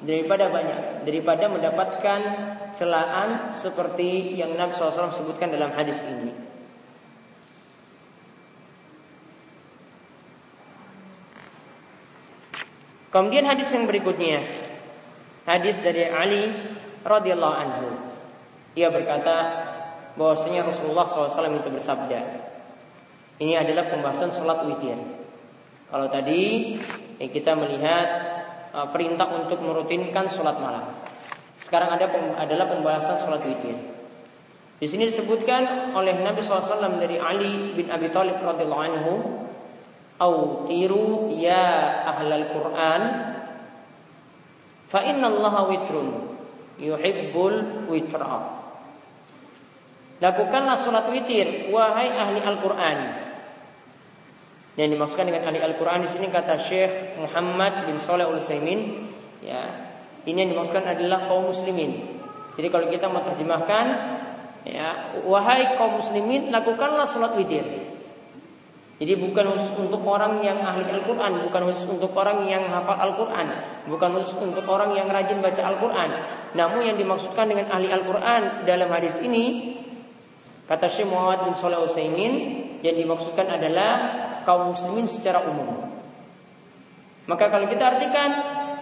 daripada 0.00 0.48
banyak, 0.48 1.04
daripada 1.04 1.48
mendapatkan 1.48 2.20
celaan 2.76 3.52
seperti 3.56 4.36
yang 4.36 4.56
Nabi 4.56 4.72
SAW 4.76 5.12
sebutkan 5.12 5.52
dalam 5.52 5.72
hadis 5.72 6.00
ini. 6.04 6.32
Kemudian 13.12 13.48
hadis 13.48 13.72
yang 13.72 13.88
berikutnya, 13.88 14.44
hadis 15.48 15.80
dari 15.80 16.04
Ali 16.04 16.52
radhiyallahu 17.00 17.56
anhu. 17.56 17.88
Ia 18.76 18.92
berkata 18.92 19.36
bahwasanya 20.16 20.64
Rasulullah 20.64 21.04
SAW 21.04 21.60
itu 21.60 21.68
bersabda. 21.70 22.20
Ini 23.36 23.52
adalah 23.60 23.92
pembahasan 23.92 24.32
sholat 24.32 24.64
witir. 24.64 24.96
Kalau 25.92 26.08
tadi 26.08 26.74
eh, 27.20 27.28
kita 27.28 27.52
melihat 27.52 28.08
eh, 28.72 28.88
perintah 28.90 29.28
untuk 29.36 29.60
merutinkan 29.60 30.32
sholat 30.32 30.56
malam. 30.56 30.88
Sekarang 31.60 31.92
ada 31.92 32.08
adalah 32.40 32.66
pembahasan 32.68 33.16
sholat 33.28 33.44
witir. 33.44 33.76
Di 34.76 34.84
sini 34.88 35.08
disebutkan 35.08 35.96
oleh 35.96 36.20
Nabi 36.20 36.44
SAW 36.44 37.00
dari 37.00 37.16
Ali 37.16 37.72
bin 37.72 37.88
Abi 37.88 38.12
Thalib 38.12 38.36
radhiyallahu 38.44 38.84
anhu, 38.84 39.12
"Autiru 40.20 41.32
ya 41.32 42.04
ahlal 42.04 42.44
Quran, 42.52 43.02
fa 44.92 45.00
inna 45.00 45.32
Allah 45.32 45.54
witrun 45.64 46.08
yuhibbul 46.76 47.88
witra." 47.88 48.55
Lakukanlah 50.16 50.80
sholat 50.80 51.12
witir, 51.12 51.68
wahai 51.68 52.08
ahli 52.08 52.40
Al-Quran. 52.40 52.98
Yang 54.76 54.88
dimaksudkan 54.96 55.24
dengan 55.28 55.48
ahli 55.48 55.60
Al-Quran 55.60 56.04
di 56.04 56.10
sini 56.12 56.28
kata 56.32 56.56
Syekh 56.56 57.20
Muhammad 57.20 57.88
bin 57.88 57.96
Saleh 58.00 58.28
Al 58.28 58.40
Utsaimin, 58.40 59.08
ya 59.44 59.60
ini 60.24 60.36
yang 60.36 60.50
dimaksudkan 60.56 60.84
adalah 60.88 61.28
kaum 61.28 61.52
muslimin. 61.52 62.16
Jadi 62.56 62.68
kalau 62.72 62.88
kita 62.88 63.12
mau 63.12 63.20
terjemahkan, 63.20 63.84
ya, 64.64 65.16
wahai 65.28 65.76
kaum 65.76 66.00
muslimin, 66.00 66.48
lakukanlah 66.48 67.04
sholat 67.04 67.36
witir. 67.36 67.64
Jadi 68.96 69.12
bukan 69.20 69.52
khusus 69.52 69.76
untuk 69.76 70.00
orang 70.08 70.40
yang 70.40 70.64
ahli 70.64 70.88
Al-Quran, 70.88 71.44
bukan 71.44 71.62
khusus 71.68 71.84
untuk 71.84 72.16
orang 72.16 72.48
yang 72.48 72.64
hafal 72.72 72.96
Al-Quran, 72.96 73.52
bukan 73.92 74.08
khusus 74.16 74.40
untuk 74.40 74.64
orang 74.64 74.96
yang 74.96 75.12
rajin 75.12 75.44
baca 75.44 75.60
Al-Quran. 75.60 76.10
Namun 76.56 76.80
yang 76.80 76.96
dimaksudkan 76.96 77.44
dengan 77.44 77.68
ahli 77.68 77.92
Al-Quran 77.92 78.64
dalam 78.64 78.88
hadis 78.88 79.20
ini, 79.20 79.76
kata 80.66 80.86
Syekh 80.90 81.08
Muhammad 81.10 81.46
bin 81.46 81.54
Saleh 81.54 81.78
Utsaimin, 81.82 82.34
yang 82.82 82.96
dimaksudkan 82.98 83.48
adalah 83.50 83.90
kaum 84.46 84.70
muslimin 84.70 85.06
secara 85.10 85.42
umum. 85.46 85.90
Maka 87.26 87.50
kalau 87.50 87.66
kita 87.66 87.98
artikan 87.98 88.30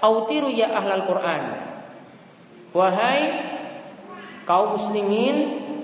autiru 0.04 0.52
ya 0.52 0.68
ahlal 0.76 1.08
Quran. 1.08 1.42
Wahai 2.76 3.20
kaum 4.44 4.76
muslimin, 4.76 5.36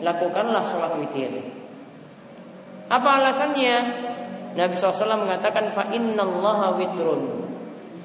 lakukanlah 0.04 0.61
sholat 0.69 0.92
witir. 1.00 1.33
Apa 2.90 3.23
alasannya? 3.23 3.76
Nabi 4.50 4.75
SAW 4.75 5.25
mengatakan 5.25 5.71
fa 5.71 5.88
innallaha 5.95 6.75
witrun. 6.76 7.23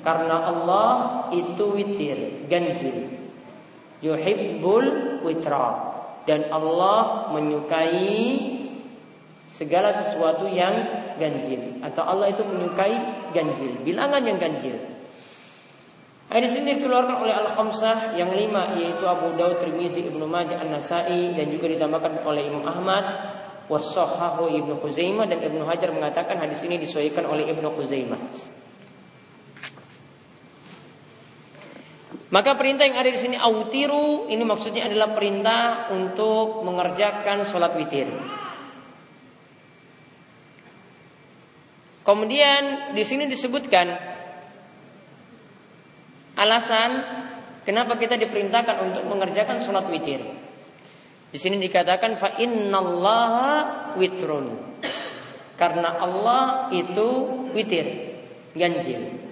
Karena 0.06 0.46
Allah 0.46 0.94
itu 1.34 1.66
witir, 1.74 2.46
ganjil. 2.46 3.10
Yuhibbul 4.06 5.20
witra. 5.26 5.85
Dan 6.26 6.50
Allah 6.50 7.30
menyukai 7.32 8.18
segala 9.56 9.94
sesuatu 9.94 10.50
yang 10.50 10.74
ganjil 11.16 11.80
atau 11.80 12.04
Allah 12.04 12.34
itu 12.34 12.44
menyukai 12.44 13.32
ganjil, 13.32 13.80
bilangan 13.88 14.20
yang 14.26 14.36
ganjil. 14.36 14.76
Hadis 16.26 16.58
ini 16.58 16.82
dikeluarkan 16.82 17.22
oleh 17.22 17.38
Al-Khamsah 17.38 18.18
yang 18.18 18.34
lima 18.34 18.76
yaitu 18.76 19.06
Abu 19.06 19.38
Daud, 19.38 19.62
Tirmizi, 19.62 20.10
Ibnu 20.10 20.26
Majah, 20.26 20.58
An-Nasai 20.58 21.38
dan 21.38 21.48
juga 21.54 21.70
ditambahkan 21.70 22.26
oleh 22.26 22.50
Imam 22.50 22.66
Ahmad, 22.66 23.06
Wasahahu 23.70 24.50
Ibnu 24.50 24.82
Khuzaimah 24.82 25.30
dan 25.30 25.40
Ibnu 25.42 25.62
Hajar 25.64 25.94
mengatakan 25.94 26.42
hadis 26.42 26.60
ini 26.66 26.82
disesuaikan 26.82 27.30
oleh 27.30 27.50
Ibnu 27.54 27.70
Khuzaimah. 27.72 28.22
Maka 32.34 32.58
perintah 32.58 32.90
yang 32.90 32.98
ada 32.98 33.10
di 33.12 33.20
sini 33.22 33.38
autiru 33.38 34.26
ini 34.26 34.42
maksudnya 34.42 34.90
adalah 34.90 35.14
perintah 35.14 35.94
untuk 35.94 36.66
mengerjakan 36.66 37.46
sholat 37.46 37.78
witir. 37.78 38.10
Kemudian 42.06 42.94
di 42.94 43.04
sini 43.06 43.26
disebutkan 43.30 44.16
Alasan 46.36 46.92
kenapa 47.64 47.96
kita 47.96 48.20
diperintahkan 48.20 48.92
untuk 48.92 49.04
mengerjakan 49.08 49.64
sholat 49.64 49.88
witir. 49.88 50.20
Di 51.32 51.40
sini 51.40 51.56
dikatakan 51.64 52.20
fa 52.20 52.36
innallaha 52.36 53.52
witrun. 53.96 54.76
Karena 55.56 55.96
Allah 55.96 56.68
itu 56.76 57.08
witir, 57.56 58.20
ganjil. 58.52 59.25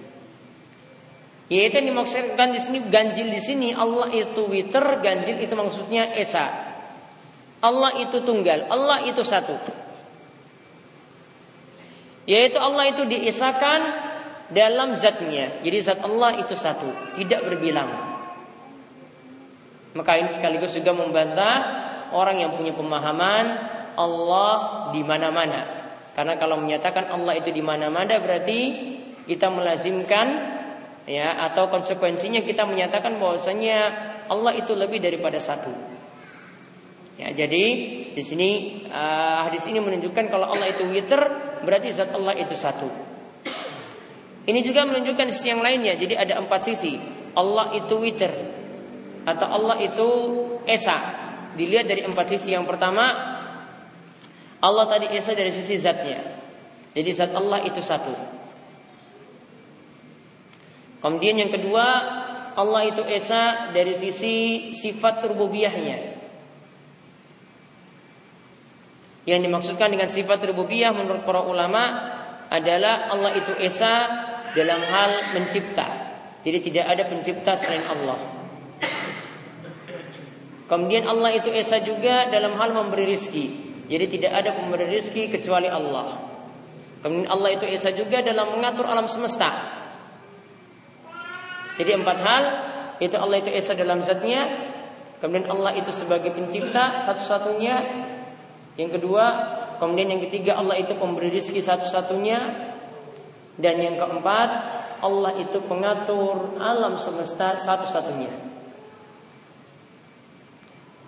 Yaitu 1.54 1.78
yang 1.78 1.94
dimaksudkan 1.94 2.50
di 2.50 2.58
sini 2.58 2.82
ganjil 2.90 3.30
di 3.30 3.38
sini 3.38 3.70
Allah 3.70 4.10
itu 4.10 4.42
witir, 4.50 4.82
ganjil 4.98 5.38
itu 5.38 5.54
maksudnya 5.54 6.10
esa. 6.18 6.50
Allah 7.62 7.94
itu 8.02 8.18
tunggal, 8.26 8.66
Allah 8.66 9.06
itu 9.06 9.22
satu. 9.22 9.54
Yaitu 12.26 12.58
Allah 12.58 12.90
itu 12.90 13.06
diesakan 13.06 13.80
dalam 14.50 14.98
zatnya. 14.98 15.62
Jadi 15.62 15.78
zat 15.78 16.02
Allah 16.02 16.42
itu 16.42 16.58
satu, 16.58 16.90
tidak 17.22 17.46
berbilang. 17.46 17.86
Maka 19.94 20.18
ini 20.18 20.34
sekaligus 20.34 20.74
juga 20.74 20.90
membantah 20.90 21.54
orang 22.10 22.42
yang 22.42 22.50
punya 22.58 22.74
pemahaman 22.74 23.46
Allah 23.94 24.90
di 24.90 25.06
mana-mana. 25.06 25.86
Karena 26.18 26.34
kalau 26.34 26.58
menyatakan 26.58 27.14
Allah 27.14 27.38
itu 27.38 27.54
di 27.54 27.62
mana-mana 27.62 28.18
berarti 28.18 28.60
kita 29.30 29.54
melazimkan 29.54 30.53
ya 31.04 31.36
atau 31.50 31.68
konsekuensinya 31.68 32.40
kita 32.40 32.64
menyatakan 32.64 33.20
bahwasanya 33.20 33.76
Allah 34.28 34.56
itu 34.56 34.72
lebih 34.72 35.00
daripada 35.04 35.36
satu. 35.40 35.72
Ya, 37.14 37.30
jadi 37.30 37.64
di 38.10 38.22
sini 38.26 38.82
uh, 38.90 39.46
hadis 39.46 39.62
ini 39.70 39.78
menunjukkan 39.78 40.34
kalau 40.34 40.50
Allah 40.50 40.66
itu 40.66 40.82
witer 40.90 41.22
berarti 41.62 41.94
zat 41.94 42.10
Allah 42.10 42.34
itu 42.34 42.58
satu. 42.58 42.90
Ini 44.44 44.60
juga 44.60 44.84
menunjukkan 44.84 45.32
sisi 45.32 45.54
yang 45.54 45.64
lainnya. 45.64 45.96
Jadi 45.96 46.18
ada 46.18 46.42
empat 46.42 46.68
sisi. 46.68 47.00
Allah 47.34 47.72
itu 47.78 47.94
witer 47.96 48.32
atau 49.24 49.46
Allah 49.48 49.76
itu 49.80 50.08
esa. 50.68 51.22
Dilihat 51.56 51.88
dari 51.88 52.04
empat 52.04 52.34
sisi. 52.34 52.52
Yang 52.52 52.76
pertama, 52.76 53.04
Allah 54.60 54.84
tadi 54.90 55.08
esa 55.16 55.32
dari 55.32 55.48
sisi 55.48 55.80
zatnya. 55.80 56.20
Jadi 56.92 57.10
zat 57.14 57.32
Allah 57.32 57.64
itu 57.64 57.80
satu. 57.80 58.12
Kemudian 61.04 61.36
yang 61.36 61.52
kedua, 61.52 61.86
Allah 62.56 62.82
itu 62.88 63.04
esa 63.04 63.68
dari 63.76 63.92
sisi 63.92 64.72
sifat 64.72 65.20
rububiyahnya. 65.28 66.16
Yang 69.28 69.40
dimaksudkan 69.44 69.92
dengan 69.92 70.08
sifat 70.08 70.40
rububiyah 70.48 70.96
menurut 70.96 71.28
para 71.28 71.44
ulama 71.44 71.82
adalah 72.48 73.12
Allah 73.12 73.36
itu 73.36 73.52
esa 73.60 73.92
dalam 74.56 74.80
hal 74.80 75.36
mencipta. 75.36 76.16
Jadi 76.40 76.72
tidak 76.72 76.88
ada 76.88 77.04
pencipta 77.04 77.52
selain 77.52 77.84
Allah. 77.84 78.20
Kemudian 80.64 81.04
Allah 81.04 81.36
itu 81.36 81.52
esa 81.52 81.84
juga 81.84 82.32
dalam 82.32 82.56
hal 82.56 82.72
memberi 82.72 83.12
rizki. 83.12 83.76
Jadi 83.84 84.16
tidak 84.16 84.32
ada 84.40 84.56
pemberi 84.56 84.88
rizki 84.88 85.28
kecuali 85.28 85.68
Allah. 85.68 86.16
Kemudian 87.04 87.28
Allah 87.28 87.50
itu 87.52 87.68
esa 87.68 87.92
juga 87.92 88.24
dalam 88.24 88.56
mengatur 88.56 88.88
alam 88.88 89.04
semesta. 89.04 89.73
Jadi 91.74 91.90
empat 91.90 92.18
hal 92.22 92.42
itu 93.02 93.16
Allah 93.18 93.42
itu 93.42 93.50
esa 93.50 93.74
dalam 93.74 94.02
zatnya. 94.06 94.70
Kemudian 95.18 95.50
Allah 95.50 95.74
itu 95.74 95.90
sebagai 95.90 96.30
pencipta 96.30 97.02
satu-satunya. 97.02 97.76
Yang 98.76 99.00
kedua, 99.00 99.24
kemudian 99.80 100.12
yang 100.14 100.22
ketiga 100.28 100.60
Allah 100.60 100.78
itu 100.78 100.94
pemberi 100.94 101.32
rizki 101.32 101.58
satu-satunya. 101.58 102.38
Dan 103.54 103.78
yang 103.78 103.96
keempat, 103.98 104.48
Allah 105.02 105.32
itu 105.38 105.62
pengatur 105.64 106.58
alam 106.58 106.98
semesta 106.98 107.54
satu-satunya. 107.58 108.30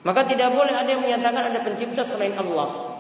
Maka 0.07 0.23
tidak 0.23 0.55
boleh 0.55 0.71
ada 0.71 0.87
yang 0.87 1.03
menyatakan 1.03 1.51
ada 1.51 1.61
pencipta 1.67 2.07
selain 2.07 2.39
Allah. 2.39 2.95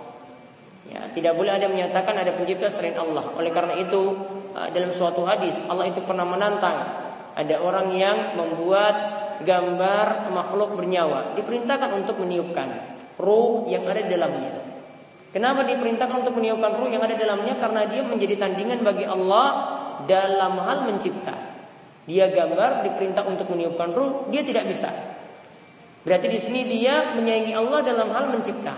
Ya, 0.90 1.06
tidak 1.14 1.38
boleh 1.38 1.54
ada 1.54 1.66
yang 1.66 1.74
menyatakan 1.74 2.14
ada 2.18 2.34
pencipta 2.34 2.66
selain 2.66 2.98
Allah. 2.98 3.30
Oleh 3.38 3.54
karena 3.54 3.78
itu, 3.78 4.14
uh, 4.54 4.68
dalam 4.74 4.90
suatu 4.90 5.22
hadis 5.22 5.62
Allah 5.70 5.86
itu 5.90 6.02
pernah 6.02 6.26
menantang 6.26 7.05
ada 7.36 7.60
orang 7.60 7.92
yang 7.92 8.32
membuat 8.40 8.96
gambar 9.44 10.32
makhluk 10.32 10.72
bernyawa, 10.80 11.36
diperintahkan 11.36 11.92
untuk 12.00 12.16
meniupkan 12.24 12.96
ruh 13.20 13.68
yang 13.68 13.84
ada 13.84 14.00
di 14.00 14.10
dalamnya. 14.16 14.52
Kenapa 15.36 15.68
diperintahkan 15.68 16.24
untuk 16.24 16.40
meniupkan 16.40 16.80
ruh 16.80 16.88
yang 16.88 17.04
ada 17.04 17.12
di 17.12 17.20
dalamnya? 17.20 17.60
Karena 17.60 17.84
dia 17.84 18.00
menjadi 18.00 18.40
tandingan 18.40 18.80
bagi 18.80 19.04
Allah 19.04 19.46
dalam 20.08 20.56
hal 20.64 20.88
mencipta. 20.88 21.36
Dia 22.08 22.32
gambar 22.32 22.88
diperintah 22.88 23.28
untuk 23.28 23.52
meniupkan 23.52 23.92
ruh, 23.92 24.32
dia 24.32 24.40
tidak 24.40 24.72
bisa. 24.72 24.88
Berarti 26.08 26.26
di 26.32 26.40
sini 26.40 26.64
dia 26.64 27.12
menyayangi 27.18 27.52
Allah 27.52 27.84
dalam 27.84 28.08
hal 28.16 28.32
mencipta. 28.32 28.72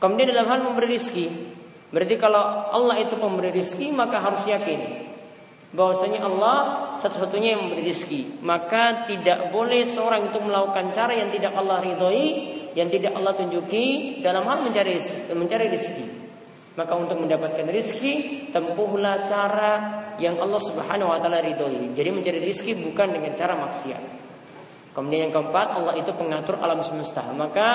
Kemudian 0.00 0.32
dalam 0.32 0.48
hal 0.48 0.64
memberi 0.64 0.96
rizki. 0.96 1.28
Berarti 1.92 2.16
kalau 2.16 2.70
Allah 2.72 3.02
itu 3.02 3.18
pemberi 3.20 3.52
rizki 3.52 3.92
maka 3.92 4.22
harus 4.22 4.46
yakin 4.46 5.07
bahwasanya 5.72 6.24
Allah 6.24 6.56
satu-satunya 6.96 7.56
yang 7.56 7.60
memberi 7.68 7.92
rizki. 7.92 8.40
Maka 8.40 9.04
tidak 9.04 9.52
boleh 9.52 9.84
seorang 9.84 10.32
itu 10.32 10.38
melakukan 10.40 10.88
cara 10.92 11.12
yang 11.12 11.28
tidak 11.28 11.52
Allah 11.52 11.84
ridhoi, 11.84 12.26
yang 12.72 12.88
tidak 12.88 13.12
Allah 13.16 13.36
tunjuki 13.36 14.18
dalam 14.24 14.48
hal 14.48 14.64
mencari 14.64 14.96
mencari 15.32 15.66
rizki. 15.68 16.06
Maka 16.78 16.94
untuk 16.94 17.18
mendapatkan 17.18 17.66
rizki 17.68 18.46
tempuhlah 18.54 19.26
cara 19.26 19.72
yang 20.22 20.38
Allah 20.38 20.62
Subhanahu 20.62 21.10
Wa 21.10 21.18
Taala 21.18 21.42
ridhoi. 21.42 21.92
Jadi 21.92 22.08
mencari 22.14 22.38
rizki 22.38 22.72
bukan 22.78 23.12
dengan 23.12 23.34
cara 23.34 23.58
maksiat. 23.58 24.02
Kemudian 24.94 25.30
yang 25.30 25.34
keempat, 25.34 25.78
Allah 25.78 25.94
itu 25.94 26.10
pengatur 26.10 26.58
alam 26.58 26.82
semesta. 26.82 27.22
Maka 27.30 27.68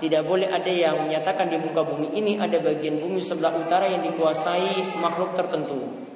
tidak 0.00 0.24
boleh 0.24 0.48
ada 0.48 0.72
yang 0.72 1.04
menyatakan 1.04 1.52
di 1.52 1.60
muka 1.60 1.84
bumi 1.84 2.16
ini 2.16 2.40
ada 2.40 2.56
bagian 2.64 2.96
bumi 2.96 3.20
sebelah 3.20 3.52
utara 3.54 3.92
yang 3.92 4.00
dikuasai 4.08 5.00
makhluk 5.00 5.36
tertentu. 5.36 6.11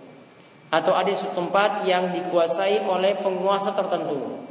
Atau 0.68 0.92
ada 0.92 1.08
suatu 1.14 1.46
tempat 1.46 1.86
yang 1.86 2.10
dikuasai 2.10 2.82
oleh 2.82 3.18
penguasa 3.22 3.70
tertentu. 3.70 4.42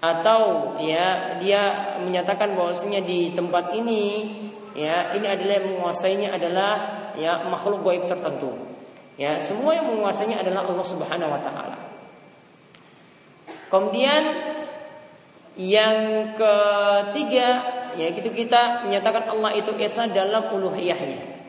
Atau 0.00 0.74
ya 0.80 1.36
dia 1.36 1.96
menyatakan 2.00 2.56
bahwasanya 2.56 3.04
di 3.04 3.36
tempat 3.36 3.76
ini 3.76 4.32
ya 4.72 5.12
ini 5.12 5.28
adalah 5.28 5.54
yang 5.60 5.68
menguasainya 5.76 6.28
adalah 6.32 6.72
ya 7.20 7.44
makhluk 7.44 7.84
gaib 7.84 8.08
tertentu. 8.08 8.56
Ya, 9.20 9.36
semua 9.36 9.76
yang 9.76 9.92
menguasainya 9.92 10.40
adalah 10.40 10.64
Allah 10.64 10.86
Subhanahu 10.86 11.28
wa 11.28 11.40
taala. 11.44 11.76
Kemudian 13.68 14.22
yang 15.60 15.96
ketiga, 16.34 17.48
yaitu 18.00 18.32
kita 18.32 18.88
menyatakan 18.88 19.28
Allah 19.28 19.52
itu 19.60 19.76
esa 19.76 20.08
dalam 20.08 20.48
uluhiyahnya. 20.56 21.39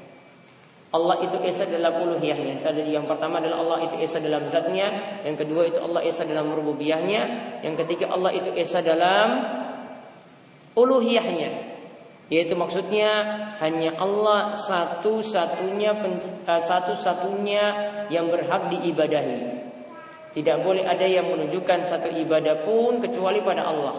Allah 0.92 1.24
itu 1.24 1.40
esa 1.48 1.64
dalam 1.64 2.04
uluhiyahnya. 2.04 2.60
Tadi 2.60 2.84
yang 2.92 3.08
pertama 3.08 3.40
adalah 3.40 3.64
Allah 3.64 3.80
itu 3.88 3.96
esa 4.04 4.20
dalam 4.20 4.44
zatnya, 4.52 5.20
yang 5.24 5.40
kedua 5.40 5.72
itu 5.72 5.80
Allah 5.80 6.04
esa 6.04 6.28
dalam 6.28 6.52
rububiyahnya, 6.52 7.22
yang 7.64 7.80
ketiga 7.80 8.12
Allah 8.12 8.36
itu 8.36 8.52
esa 8.52 8.84
dalam 8.84 9.40
uluhiyahnya. 10.76 11.72
Yaitu 12.32 12.56
maksudnya 12.60 13.08
hanya 13.60 13.96
Allah 14.00 14.56
satu-satunya 14.56 15.92
eh, 16.48 16.62
satu-satunya 16.64 17.64
yang 18.12 18.28
berhak 18.28 18.72
diibadahi. 18.72 19.64
Tidak 20.32 20.58
boleh 20.64 20.88
ada 20.88 21.04
yang 21.08 21.28
menunjukkan 21.28 21.88
satu 21.88 22.08
ibadah 22.08 22.64
pun 22.68 23.04
kecuali 23.04 23.44
pada 23.44 23.68
Allah. 23.68 23.96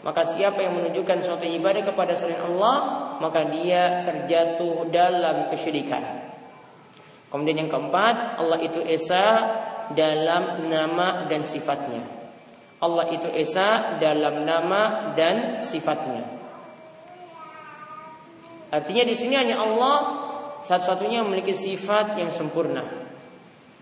Maka 0.00 0.24
siapa 0.24 0.60
yang 0.60 0.76
menunjukkan 0.76 1.24
suatu 1.24 1.44
ibadah 1.44 1.84
kepada 1.84 2.16
selain 2.16 2.40
Allah, 2.52 2.76
maka 3.20 3.48
dia 3.48 4.04
terjatuh 4.04 4.88
dalam 4.88 5.52
kesyirikan. 5.52 6.19
Kemudian 7.30 7.66
yang 7.66 7.70
keempat, 7.70 8.42
Allah 8.42 8.58
itu 8.58 8.82
esa 8.82 9.24
dalam 9.94 10.66
nama 10.66 11.30
dan 11.30 11.46
sifatnya. 11.46 12.02
Allah 12.80 13.06
itu 13.12 13.28
esa 13.30 14.00
dalam 14.02 14.42
nama 14.42 15.12
dan 15.14 15.60
sifatnya. 15.62 16.26
Artinya 18.70 19.04
di 19.04 19.14
sini 19.14 19.34
hanya 19.34 19.60
Allah 19.60 19.96
satu-satunya 20.62 21.26
memiliki 21.26 21.52
sifat 21.52 22.16
yang 22.16 22.30
sempurna. 22.32 22.82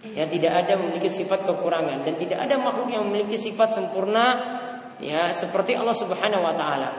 Ya 0.02 0.30
tidak 0.30 0.64
ada 0.64 0.78
memiliki 0.78 1.10
sifat 1.10 1.42
kekurangan 1.42 2.06
dan 2.06 2.14
tidak 2.14 2.38
ada 2.38 2.54
makhluk 2.58 2.86
yang 2.90 3.02
memiliki 3.06 3.34
sifat 3.50 3.74
sempurna 3.74 4.26
ya 5.02 5.34
seperti 5.34 5.74
Allah 5.74 5.94
Subhanahu 5.94 6.42
wa 6.42 6.54
taala. 6.54 6.90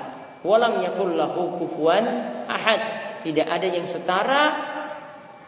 Walam 0.43 0.83
yakul 0.83 1.15
lahu 1.15 1.55
kufuwan 1.59 2.03
ahad. 2.47 2.81
Tidak 3.19 3.43
ada 3.43 3.67
yang 3.67 3.83
setara 3.83 4.43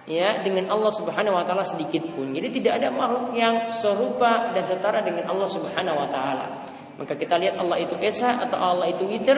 ya 0.09 0.41
dengan 0.41 0.71
Allah 0.73 0.91
Subhanahu 0.93 1.37
wa 1.37 1.43
taala 1.45 1.65
sedikit 1.65 2.05
pun. 2.13 2.33
Jadi 2.33 2.61
tidak 2.61 2.81
ada 2.81 2.89
makhluk 2.89 3.33
yang 3.37 3.69
serupa 3.69 4.53
dan 4.53 4.63
setara 4.65 5.05
dengan 5.05 5.29
Allah 5.29 5.49
Subhanahu 5.49 5.97
wa 5.97 6.09
taala. 6.09 6.45
Maka 6.97 7.17
kita 7.17 7.37
lihat 7.41 7.57
Allah 7.57 7.81
itu 7.81 7.97
esa 7.97 8.41
atau 8.45 8.57
Allah 8.61 8.89
itu 8.89 9.05
witr 9.05 9.37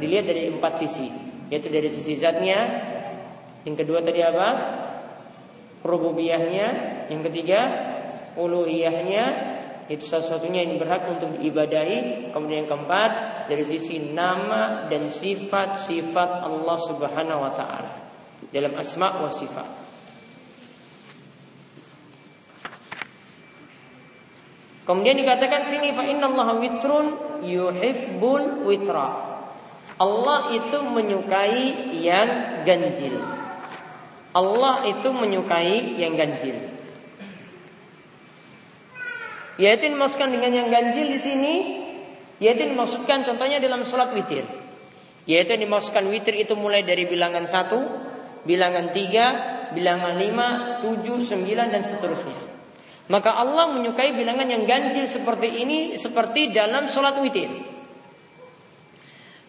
dilihat 0.00 0.24
dari 0.28 0.48
empat 0.48 0.80
sisi. 0.80 1.08
Yaitu 1.52 1.68
dari 1.68 1.88
sisi 1.92 2.16
zatnya. 2.16 2.90
Yang 3.62 3.86
kedua 3.86 4.02
tadi 4.02 4.20
apa? 4.24 4.48
rububiyahnya, 5.82 6.66
yang 7.10 7.26
ketiga 7.26 7.60
uluhiyahnya 8.38 9.24
itu 9.90 10.06
satu-satunya 10.06 10.62
yang 10.64 10.78
berhak 10.78 11.10
untuk 11.10 11.36
diibadahi. 11.36 12.30
Kemudian 12.30 12.64
yang 12.64 12.70
keempat 12.70 13.10
dari 13.50 13.66
sisi 13.66 14.14
nama 14.14 14.86
dan 14.86 15.10
sifat-sifat 15.10 16.46
Allah 16.46 16.78
Subhanahu 16.86 17.40
wa 17.42 17.52
taala 17.52 17.92
dalam 18.48 18.72
asma 18.78 19.20
wa 19.20 19.28
sifat. 19.28 19.91
Kemudian 24.92 25.16
dikatakan 25.24 25.64
sini 25.64 25.96
fa 25.96 26.04
innallaha 26.04 26.60
witrun 26.60 27.16
yuhibbul 27.40 28.68
witra. 28.68 29.08
Allah 29.96 30.52
itu 30.52 30.84
menyukai 30.84 31.96
yang 31.96 32.60
ganjil. 32.68 33.16
Allah 34.36 34.84
itu 34.84 35.08
menyukai 35.08 35.96
yang 35.96 36.12
ganjil. 36.12 36.60
Yaitu 39.56 39.88
dimaksudkan 39.88 40.28
dengan 40.28 40.60
yang 40.60 40.68
ganjil 40.68 41.08
di 41.08 41.20
sini, 41.24 41.54
yaitu 42.36 42.68
dimaksudkan 42.68 43.24
contohnya 43.24 43.64
dalam 43.64 43.88
sholat 43.88 44.12
witir. 44.12 44.44
Yaitu 45.24 45.56
dimaksudkan 45.56 46.04
witir 46.04 46.36
itu 46.36 46.52
mulai 46.52 46.84
dari 46.84 47.08
bilangan 47.08 47.48
satu, 47.48 47.80
bilangan 48.44 48.92
tiga, 48.92 49.26
bilangan 49.72 50.20
lima, 50.20 50.48
tujuh, 50.84 51.24
sembilan 51.24 51.72
dan 51.72 51.80
seterusnya. 51.80 52.51
Maka 53.10 53.34
Allah 53.34 53.72
menyukai 53.74 54.14
bilangan 54.14 54.46
yang 54.46 54.62
ganjil 54.62 55.10
seperti 55.10 55.62
ini 55.62 55.98
seperti 55.98 56.54
dalam 56.54 56.86
sholat 56.86 57.18
witir. 57.18 57.50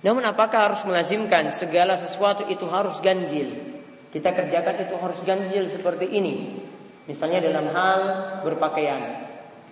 Namun 0.03 0.25
apakah 0.25 0.73
harus 0.73 0.81
melazimkan 0.83 1.53
segala 1.53 1.95
sesuatu 1.95 2.49
itu 2.49 2.65
harus 2.67 2.97
ganjil? 2.99 3.73
kita 4.13 4.29
kerjakan 4.29 4.85
itu 4.85 4.95
harus 5.01 5.19
ganjil 5.25 5.65
seperti 5.73 6.05
ini. 6.05 6.61
Misalnya 7.09 7.41
dalam 7.41 7.65
hal 7.73 8.01
berpakaian. 8.45 9.25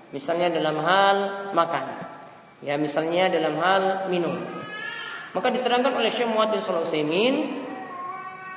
Misalnya 0.10 0.50
dalam 0.50 0.82
hal 0.82 1.17
makan. 1.54 1.86
Ya, 2.65 2.76
misalnya 2.82 3.30
dalam 3.30 3.54
hal 3.62 4.10
minum. 4.10 4.41
Maka 5.32 5.48
diterangkan 5.54 5.94
oleh 5.94 6.10
Syekh 6.10 6.28
Muhammad 6.28 6.58
bin 6.58 6.62
Sulaiman 6.65 7.36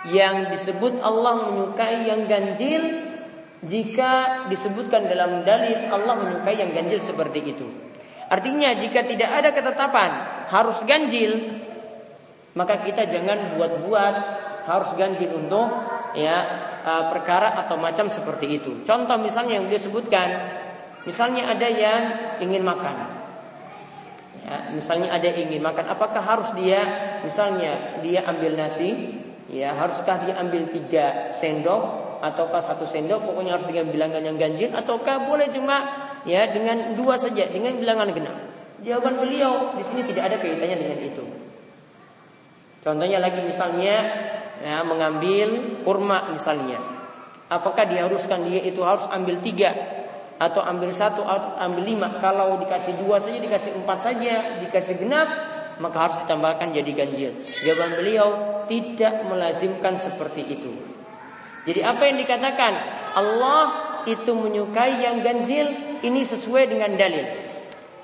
yang 0.08 0.48
disebut 0.50 0.98
Allah 1.04 1.52
menyukai 1.52 2.08
yang 2.08 2.26
ganjil 2.26 3.13
jika 3.64 4.44
disebutkan 4.53 5.09
dalam 5.09 5.42
dalil 5.42 5.88
Allah 5.88 6.14
menyukai 6.20 6.57
yang 6.61 6.72
ganjil 6.72 7.00
seperti 7.00 7.40
itu. 7.44 7.66
Artinya 8.29 8.72
jika 8.77 9.05
tidak 9.05 9.31
ada 9.31 9.50
ketetapan 9.53 10.11
harus 10.48 10.81
ganjil, 10.88 11.61
maka 12.57 12.81
kita 12.85 13.09
jangan 13.09 13.57
buat-buat 13.57 14.14
harus 14.64 14.90
ganjil 14.96 15.29
untuk 15.37 15.68
ya 16.16 16.37
uh, 16.85 17.05
perkara 17.12 17.61
atau 17.64 17.77
macam 17.77 18.09
seperti 18.09 18.61
itu. 18.61 18.81
Contoh 18.85 19.16
misalnya 19.20 19.61
yang 19.61 19.68
dia 19.68 19.81
sebutkan, 19.81 20.29
misalnya 21.05 21.53
ada 21.53 21.68
yang 21.68 22.03
ingin 22.40 22.64
makan. 22.64 22.96
Ya, 24.44 24.57
misalnya 24.77 25.09
ada 25.09 25.24
yang 25.24 25.48
ingin 25.48 25.64
makan, 25.64 25.88
apakah 25.88 26.20
harus 26.20 26.53
dia 26.53 26.85
misalnya 27.24 28.00
dia 28.05 28.29
ambil 28.29 28.61
nasi, 28.61 29.20
ya 29.48 29.72
haruskah 29.72 30.29
dia 30.29 30.37
ambil 30.37 30.68
tiga 30.68 31.33
sendok 31.33 32.03
ataukah 32.22 32.62
satu 32.62 32.87
sendok 32.87 33.27
pokoknya 33.27 33.59
harus 33.59 33.66
dengan 33.66 33.90
bilangan 33.90 34.22
yang 34.22 34.37
ganjil 34.38 34.70
ataukah 34.74 35.27
boleh 35.27 35.50
cuma 35.50 36.07
ya 36.29 36.50
dengan 36.50 36.94
dua 36.98 37.16
saja 37.16 37.48
dengan 37.48 37.74
bilangan 37.79 38.11
genap. 38.12 38.37
Jawaban 38.85 39.16
beliau 39.16 39.72
di 39.79 39.85
sini 39.87 40.05
tidak 40.05 40.29
ada 40.29 40.37
kaitannya 40.38 40.77
dengan 40.77 40.98
itu. 41.00 41.24
Contohnya 42.85 43.16
lagi 43.16 43.40
misalnya 43.40 43.96
ya, 44.61 44.85
mengambil 44.85 45.81
kurma 45.83 46.29
misalnya. 46.29 46.77
Apakah 47.48 47.88
diharuskan 47.88 48.44
dia 48.44 48.61
itu 48.61 48.85
harus 48.85 49.09
ambil 49.09 49.40
tiga 49.40 49.72
atau 50.37 50.61
ambil 50.61 50.92
satu 50.92 51.24
atau 51.24 51.57
ambil 51.64 51.81
lima? 51.81 52.20
Kalau 52.20 52.61
dikasih 52.61 53.00
dua 53.00 53.16
saja, 53.24 53.40
dikasih 53.40 53.72
empat 53.81 53.98
saja, 54.05 54.61
dikasih 54.61 55.00
genap, 55.00 55.29
maka 55.81 55.96
harus 55.96 56.16
ditambahkan 56.29 56.77
jadi 56.77 56.90
ganjil. 56.92 57.33
Jawaban 57.64 57.90
beliau 57.96 58.29
tidak 58.68 59.33
melazimkan 59.33 59.96
seperti 59.96 60.44
itu. 60.44 60.93
Jadi 61.64 61.81
apa 61.81 62.03
yang 62.05 62.20
dikatakan 62.20 62.72
Allah 63.16 63.62
itu 64.05 64.33
menyukai 64.37 65.00
yang 65.00 65.24
ganjil 65.24 65.98
ini 66.05 66.20
sesuai 66.24 66.68
dengan 66.68 66.92
dalil. 66.96 67.24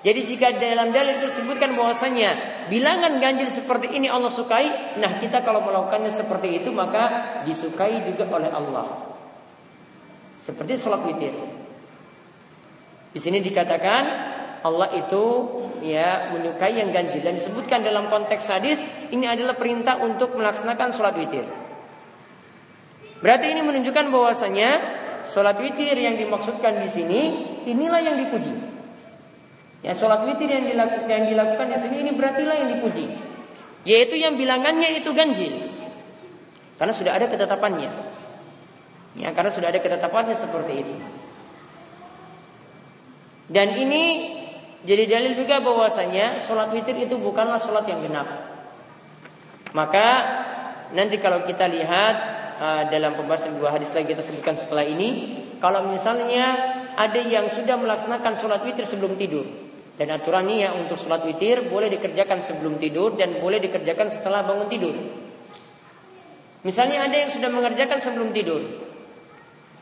Jadi 0.01 0.21
jika 0.25 0.57
dalam 0.57 0.97
dalil 0.97 1.21
itu 1.21 1.29
disebutkan 1.29 1.77
bahwasanya 1.77 2.65
bilangan 2.73 3.21
ganjil 3.21 3.53
seperti 3.53 3.93
ini 3.93 4.09
Allah 4.09 4.33
sukai, 4.33 4.97
nah 4.97 5.21
kita 5.21 5.45
kalau 5.45 5.61
melakukannya 5.61 6.09
seperti 6.09 6.65
itu 6.65 6.73
maka 6.73 7.45
disukai 7.45 8.01
juga 8.09 8.25
oleh 8.33 8.49
Allah. 8.49 9.13
Seperti 10.41 10.81
sholat 10.81 11.05
witir. 11.05 11.37
Di 13.13 13.21
sini 13.21 13.45
dikatakan 13.45 14.03
Allah 14.65 14.89
itu 14.97 15.25
ya 15.85 16.33
menyukai 16.33 16.81
yang 16.81 16.97
ganjil 16.97 17.21
dan 17.21 17.37
disebutkan 17.37 17.85
dalam 17.85 18.09
konteks 18.09 18.49
hadis 18.49 18.81
ini 19.13 19.29
adalah 19.29 19.61
perintah 19.61 20.01
untuk 20.01 20.33
melaksanakan 20.33 20.97
sholat 20.97 21.13
witir. 21.21 21.45
Berarti 23.21 23.53
ini 23.53 23.61
menunjukkan 23.61 24.09
bahwasanya 24.09 24.71
sholat 25.29 25.61
witir 25.61 25.93
yang 25.97 26.17
dimaksudkan 26.17 26.81
di 26.81 26.89
sini 26.89 27.21
inilah 27.69 28.01
yang 28.01 28.17
dipuji. 28.17 28.55
Ya 29.85 29.93
sholat 29.97 30.25
witir 30.29 30.49
yang 30.49 30.65
dilakukan, 30.69 31.09
yang 31.09 31.25
dilakukan 31.29 31.67
di 31.73 31.79
sini 31.81 31.97
ini 32.05 32.11
berartilah 32.17 32.57
yang 32.65 32.69
dipuji, 32.77 33.07
yaitu 33.85 34.17
yang 34.21 34.37
bilangannya 34.37 35.01
itu 35.01 35.09
ganjil, 35.17 35.73
karena 36.77 36.93
sudah 36.93 37.13
ada 37.17 37.29
ketetapannya. 37.29 37.89
Ya 39.17 39.33
karena 39.33 39.51
sudah 39.53 39.73
ada 39.73 39.81
ketetapannya 39.81 40.37
seperti 40.37 40.73
itu. 40.85 40.95
Dan 43.51 43.75
ini 43.75 44.05
jadi 44.87 45.05
dalil 45.11 45.33
juga 45.37 45.61
bahwasanya 45.61 46.41
sholat 46.41 46.73
witir 46.73 46.97
itu 46.97 47.21
bukanlah 47.21 47.61
sholat 47.61 47.85
yang 47.85 48.01
genap. 48.01 48.29
Maka 49.77 50.09
nanti 50.97 51.21
kalau 51.21 51.45
kita 51.45 51.69
lihat 51.69 52.40
uh, 52.61 52.83
dalam 52.93 53.17
pembahasan 53.17 53.57
dua 53.57 53.73
hadis 53.73 53.89
lagi 53.97 54.13
kita 54.13 54.21
sebutkan 54.21 54.55
setelah 54.55 54.85
ini, 54.85 55.41
kalau 55.59 55.89
misalnya 55.89 56.77
ada 56.95 57.17
yang 57.17 57.49
sudah 57.49 57.81
melaksanakan 57.81 58.37
sholat 58.37 58.61
witir 58.69 58.85
sebelum 58.85 59.17
tidur, 59.17 59.49
dan 59.97 60.13
aturannya 60.13 60.69
ya 60.69 60.71
untuk 60.77 61.01
sholat 61.01 61.25
witir 61.25 61.73
boleh 61.73 61.89
dikerjakan 61.89 62.45
sebelum 62.45 62.77
tidur 62.77 63.17
dan 63.17 63.41
boleh 63.41 63.57
dikerjakan 63.59 64.13
setelah 64.13 64.45
bangun 64.45 64.69
tidur. 64.69 64.95
Misalnya 66.61 67.09
ada 67.09 67.17
yang 67.17 67.33
sudah 67.33 67.49
mengerjakan 67.49 68.05
sebelum 68.05 68.37
tidur, 68.37 68.61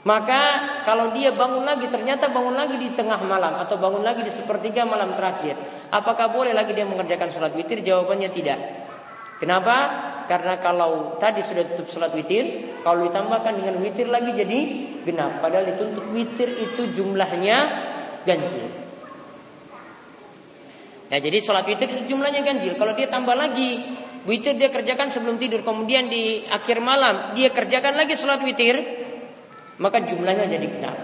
maka 0.06 0.42
kalau 0.86 1.10
dia 1.10 1.34
bangun 1.34 1.66
lagi 1.66 1.90
ternyata 1.90 2.30
bangun 2.30 2.54
lagi 2.54 2.78
di 2.78 2.94
tengah 2.94 3.18
malam 3.26 3.58
atau 3.58 3.82
bangun 3.82 4.06
lagi 4.06 4.22
di 4.22 4.30
sepertiga 4.30 4.86
malam 4.86 5.18
terakhir, 5.18 5.58
apakah 5.90 6.30
boleh 6.30 6.54
lagi 6.54 6.70
dia 6.78 6.86
mengerjakan 6.86 7.34
sholat 7.34 7.50
witir? 7.58 7.82
Jawabannya 7.82 8.30
tidak. 8.30 8.58
Kenapa? 9.42 10.07
Karena 10.28 10.60
kalau 10.60 11.16
tadi 11.16 11.40
sudah 11.40 11.64
tutup 11.72 11.88
sholat 11.88 12.12
witir, 12.12 12.76
kalau 12.84 13.08
ditambahkan 13.08 13.56
dengan 13.56 13.80
witir 13.80 14.06
lagi 14.12 14.36
jadi 14.36 14.58
genap. 15.08 15.40
Padahal 15.40 15.72
dituntut 15.72 16.04
witir 16.12 16.52
itu 16.52 16.92
jumlahnya 16.92 17.56
ganjil. 18.28 18.68
Nah 21.08 21.16
jadi 21.16 21.38
sholat 21.40 21.64
witir 21.64 21.88
itu 21.88 22.12
jumlahnya 22.12 22.44
ganjil. 22.44 22.76
Kalau 22.76 22.92
dia 22.92 23.08
tambah 23.08 23.32
lagi 23.32 23.80
witir 24.28 24.60
dia 24.60 24.68
kerjakan 24.68 25.08
sebelum 25.08 25.40
tidur, 25.40 25.64
kemudian 25.64 26.12
di 26.12 26.44
akhir 26.44 26.84
malam 26.84 27.32
dia 27.32 27.48
kerjakan 27.48 27.96
lagi 27.96 28.12
sholat 28.12 28.44
witir, 28.44 28.76
maka 29.80 30.04
jumlahnya 30.04 30.44
jadi 30.44 30.66
genap. 30.68 30.96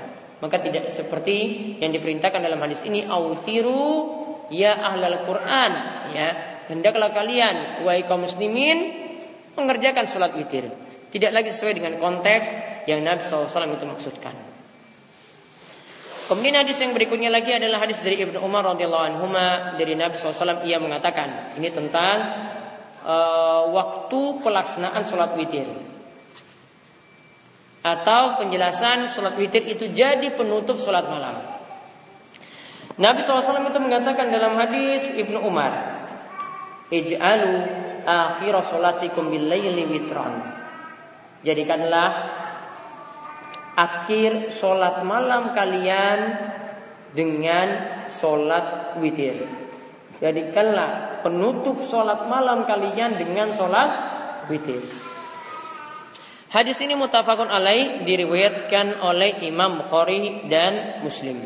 Maka 0.45 0.61
tidak 0.61 0.93
seperti 0.93 1.37
yang 1.81 1.89
diperintahkan 1.97 2.45
dalam 2.45 2.61
hadis 2.61 2.85
ini, 2.85 3.09
autiru 3.09 4.21
ya 4.53 4.77
ahlal 4.77 5.25
Quran, 5.25 5.73
ya 6.13 6.29
hendaklah 6.69 7.17
kalian 7.17 7.81
wahai 7.89 8.05
kaum 8.05 8.29
muslimin 8.29 9.04
mengerjakan 9.59 10.05
sholat 10.07 10.35
witir. 10.35 10.71
Tidak 11.11 11.31
lagi 11.31 11.55
sesuai 11.55 11.79
dengan 11.79 11.95
konteks 12.03 12.45
yang 12.91 13.01
Nabi 13.03 13.23
SAW 13.23 13.47
itu 13.47 13.87
maksudkan. 13.87 14.35
Kemudian 16.25 16.57
hadis 16.57 16.81
yang 16.81 16.97
berikutnya 16.97 17.29
lagi 17.29 17.53
adalah 17.53 17.85
hadis 17.85 18.01
dari 18.01 18.17
Ibnu 18.17 18.41
Umar 18.41 18.65
radhiyallahu 18.65 19.05
anhu 19.13 19.29
dari 19.77 19.93
Nabi 19.93 20.17
SAW 20.17 20.65
ia 20.65 20.81
mengatakan 20.81 21.53
ini 21.61 21.69
tentang 21.69 22.17
uh, 23.05 23.69
waktu 23.69 24.41
pelaksanaan 24.41 25.05
sholat 25.05 25.37
witir 25.37 25.69
atau 27.85 28.41
penjelasan 28.41 29.13
sholat 29.13 29.37
witir 29.37 29.69
itu 29.69 29.93
jadi 29.93 30.33
penutup 30.33 30.81
sholat 30.81 31.05
malam. 31.05 31.37
Nabi 32.97 33.21
SAW 33.21 33.69
itu 33.69 33.81
mengatakan 33.83 34.33
dalam 34.33 34.57
hadis 34.57 35.05
Ibnu 35.13 35.45
Umar, 35.45 36.01
Ij'alu 36.89 37.84
akhir 38.07 38.55
salatikum 38.69 39.33
bil 39.33 39.49
laili. 39.49 39.85
Jadikanlah 41.45 42.11
akhir 43.75 44.55
solat 44.55 45.03
malam 45.03 45.51
kalian 45.53 46.19
dengan 47.13 47.69
solat 48.07 48.97
witir. 49.03 49.45
Jadikanlah 50.23 51.21
penutup 51.27 51.83
solat 51.83 52.31
malam 52.31 52.65
kalian 52.65 53.19
dengan 53.19 53.51
solat 53.53 53.91
witir. 54.47 54.81
Hadis 56.55 56.79
ini 56.87 56.95
mutafakun 56.95 57.51
alaih 57.51 58.07
diriwayatkan 58.07 59.03
oleh 59.03 59.43
Imam 59.43 59.83
Bukhari 59.83 60.47
dan 60.47 61.03
Muslim. 61.03 61.43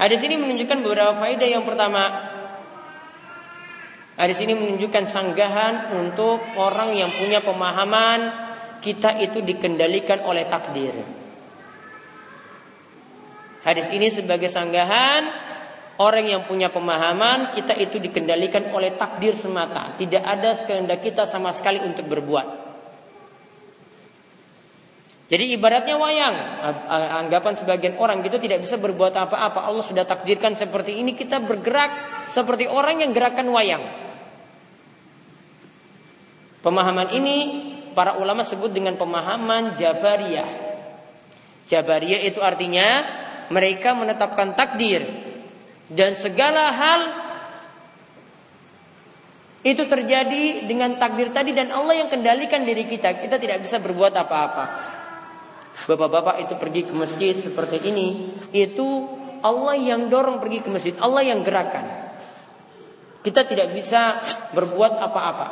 Hadis 0.00 0.24
ini 0.24 0.40
menunjukkan 0.40 0.80
beberapa 0.80 1.12
faedah. 1.12 1.44
Yang 1.44 1.64
pertama, 1.68 2.02
Hadis 4.14 4.38
ini 4.46 4.54
menunjukkan 4.54 5.10
sanggahan 5.10 5.90
untuk 5.98 6.38
orang 6.54 6.94
yang 6.94 7.10
punya 7.10 7.42
pemahaman 7.42 8.20
kita 8.78 9.18
itu 9.18 9.42
dikendalikan 9.42 10.22
oleh 10.22 10.46
takdir. 10.46 10.94
Hadis 13.66 13.90
ini 13.90 14.12
sebagai 14.14 14.46
sanggahan 14.46 15.24
orang 15.98 16.30
yang 16.30 16.42
punya 16.46 16.70
pemahaman 16.70 17.50
kita 17.56 17.74
itu 17.74 17.98
dikendalikan 17.98 18.70
oleh 18.70 18.94
takdir 18.94 19.34
semata, 19.34 19.98
tidak 19.98 20.22
ada 20.22 20.52
kehendak 20.62 21.00
kita 21.02 21.26
sama 21.26 21.50
sekali 21.50 21.82
untuk 21.82 22.06
berbuat. 22.06 22.63
Jadi 25.24 25.56
ibaratnya 25.56 25.96
wayang, 25.96 26.36
anggapan 27.24 27.56
sebagian 27.56 27.96
orang 27.96 28.20
gitu 28.20 28.36
tidak 28.36 28.60
bisa 28.60 28.76
berbuat 28.76 29.16
apa-apa. 29.16 29.64
Allah 29.64 29.80
sudah 29.80 30.04
takdirkan 30.04 30.52
seperti 30.52 31.00
ini, 31.00 31.16
kita 31.16 31.40
bergerak 31.40 31.88
seperti 32.28 32.68
orang 32.68 33.00
yang 33.00 33.16
gerakan 33.16 33.48
wayang. 33.48 33.84
Pemahaman 36.60 37.08
ini 37.16 37.36
para 37.96 38.20
ulama 38.20 38.44
sebut 38.44 38.68
dengan 38.68 39.00
pemahaman 39.00 39.76
Jabariyah. 39.80 40.48
Jabariyah 41.72 42.20
itu 42.28 42.44
artinya 42.44 43.04
mereka 43.48 43.96
menetapkan 43.96 44.52
takdir 44.52 45.08
dan 45.88 46.16
segala 46.16 46.72
hal 46.72 47.00
itu 49.64 49.80
terjadi 49.88 50.68
dengan 50.68 51.00
takdir 51.00 51.32
tadi 51.32 51.56
dan 51.56 51.72
Allah 51.72 52.04
yang 52.04 52.12
kendalikan 52.12 52.68
diri 52.68 52.84
kita. 52.84 53.16
Kita 53.16 53.40
tidak 53.40 53.64
bisa 53.64 53.80
berbuat 53.80 54.12
apa-apa. 54.12 54.64
Bapak-bapak 55.74 56.46
itu 56.46 56.54
pergi 56.54 56.86
ke 56.86 56.94
masjid 56.94 57.34
seperti 57.36 57.82
ini, 57.90 58.32
itu 58.54 58.86
Allah 59.44 59.76
yang 59.76 60.08
dorong 60.08 60.40
pergi 60.40 60.64
ke 60.64 60.70
masjid, 60.70 60.94
Allah 61.02 61.26
yang 61.26 61.42
gerakan. 61.42 62.14
Kita 63.20 63.44
tidak 63.44 63.74
bisa 63.74 64.22
berbuat 64.54 64.96
apa-apa. 65.00 65.48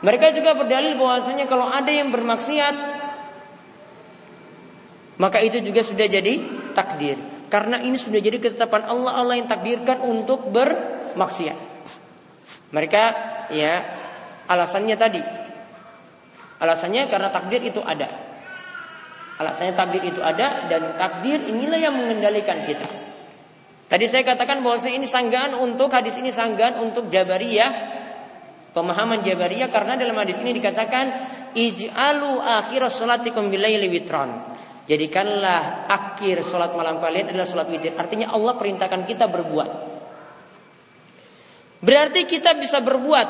Mereka 0.00 0.32
juga 0.32 0.56
berdalil 0.56 0.96
bahwasanya 0.96 1.44
kalau 1.44 1.68
ada 1.68 1.92
yang 1.92 2.08
bermaksiat 2.08 3.00
maka 5.20 5.44
itu 5.44 5.60
juga 5.60 5.84
sudah 5.84 6.08
jadi 6.08 6.40
takdir. 6.72 7.20
Karena 7.52 7.76
ini 7.84 8.00
sudah 8.00 8.16
jadi 8.16 8.40
ketetapan 8.40 8.88
Allah 8.88 9.12
Allah 9.20 9.34
yang 9.36 9.44
takdirkan 9.44 10.00
untuk 10.00 10.48
bermaksiat. 10.48 11.58
Mereka 12.72 13.02
ya 13.52 13.84
alasannya 14.48 14.96
tadi. 14.96 15.20
Alasannya 16.56 17.12
karena 17.12 17.28
takdir 17.28 17.60
itu 17.60 17.84
ada. 17.84 18.29
Alasannya 19.40 19.72
takdir 19.72 20.04
itu 20.04 20.20
ada 20.20 20.68
dan 20.68 21.00
takdir 21.00 21.40
inilah 21.48 21.80
yang 21.80 21.96
mengendalikan 21.96 22.60
kita. 22.68 22.84
Tadi 23.88 24.04
saya 24.04 24.22
katakan 24.22 24.60
bahwa 24.60 24.76
ini 24.84 25.08
sanggahan 25.08 25.56
untuk 25.56 25.88
hadis 25.88 26.14
ini 26.20 26.28
sanggahan 26.28 26.76
untuk 26.84 27.08
Jabariyah 27.08 27.72
pemahaman 28.76 29.24
Jabariyah 29.24 29.72
karena 29.72 29.96
dalam 29.98 30.14
hadis 30.20 30.38
ini 30.44 30.54
dikatakan 30.54 31.04
ij'alu 31.56 32.38
akhir 32.38 32.86
salatikum 32.92 33.50
bilaili 33.50 33.88
witran. 33.90 34.60
Jadikanlah 34.86 35.86
akhir 35.86 36.42
salat 36.42 36.74
malam 36.74 36.98
kalian 36.98 37.30
adalah 37.30 37.46
salat 37.46 37.70
witir. 37.70 37.94
Artinya 37.94 38.34
Allah 38.34 38.58
perintahkan 38.58 39.06
kita 39.06 39.30
berbuat. 39.30 39.70
Berarti 41.80 42.26
kita 42.26 42.58
bisa 42.58 42.82
berbuat. 42.82 43.28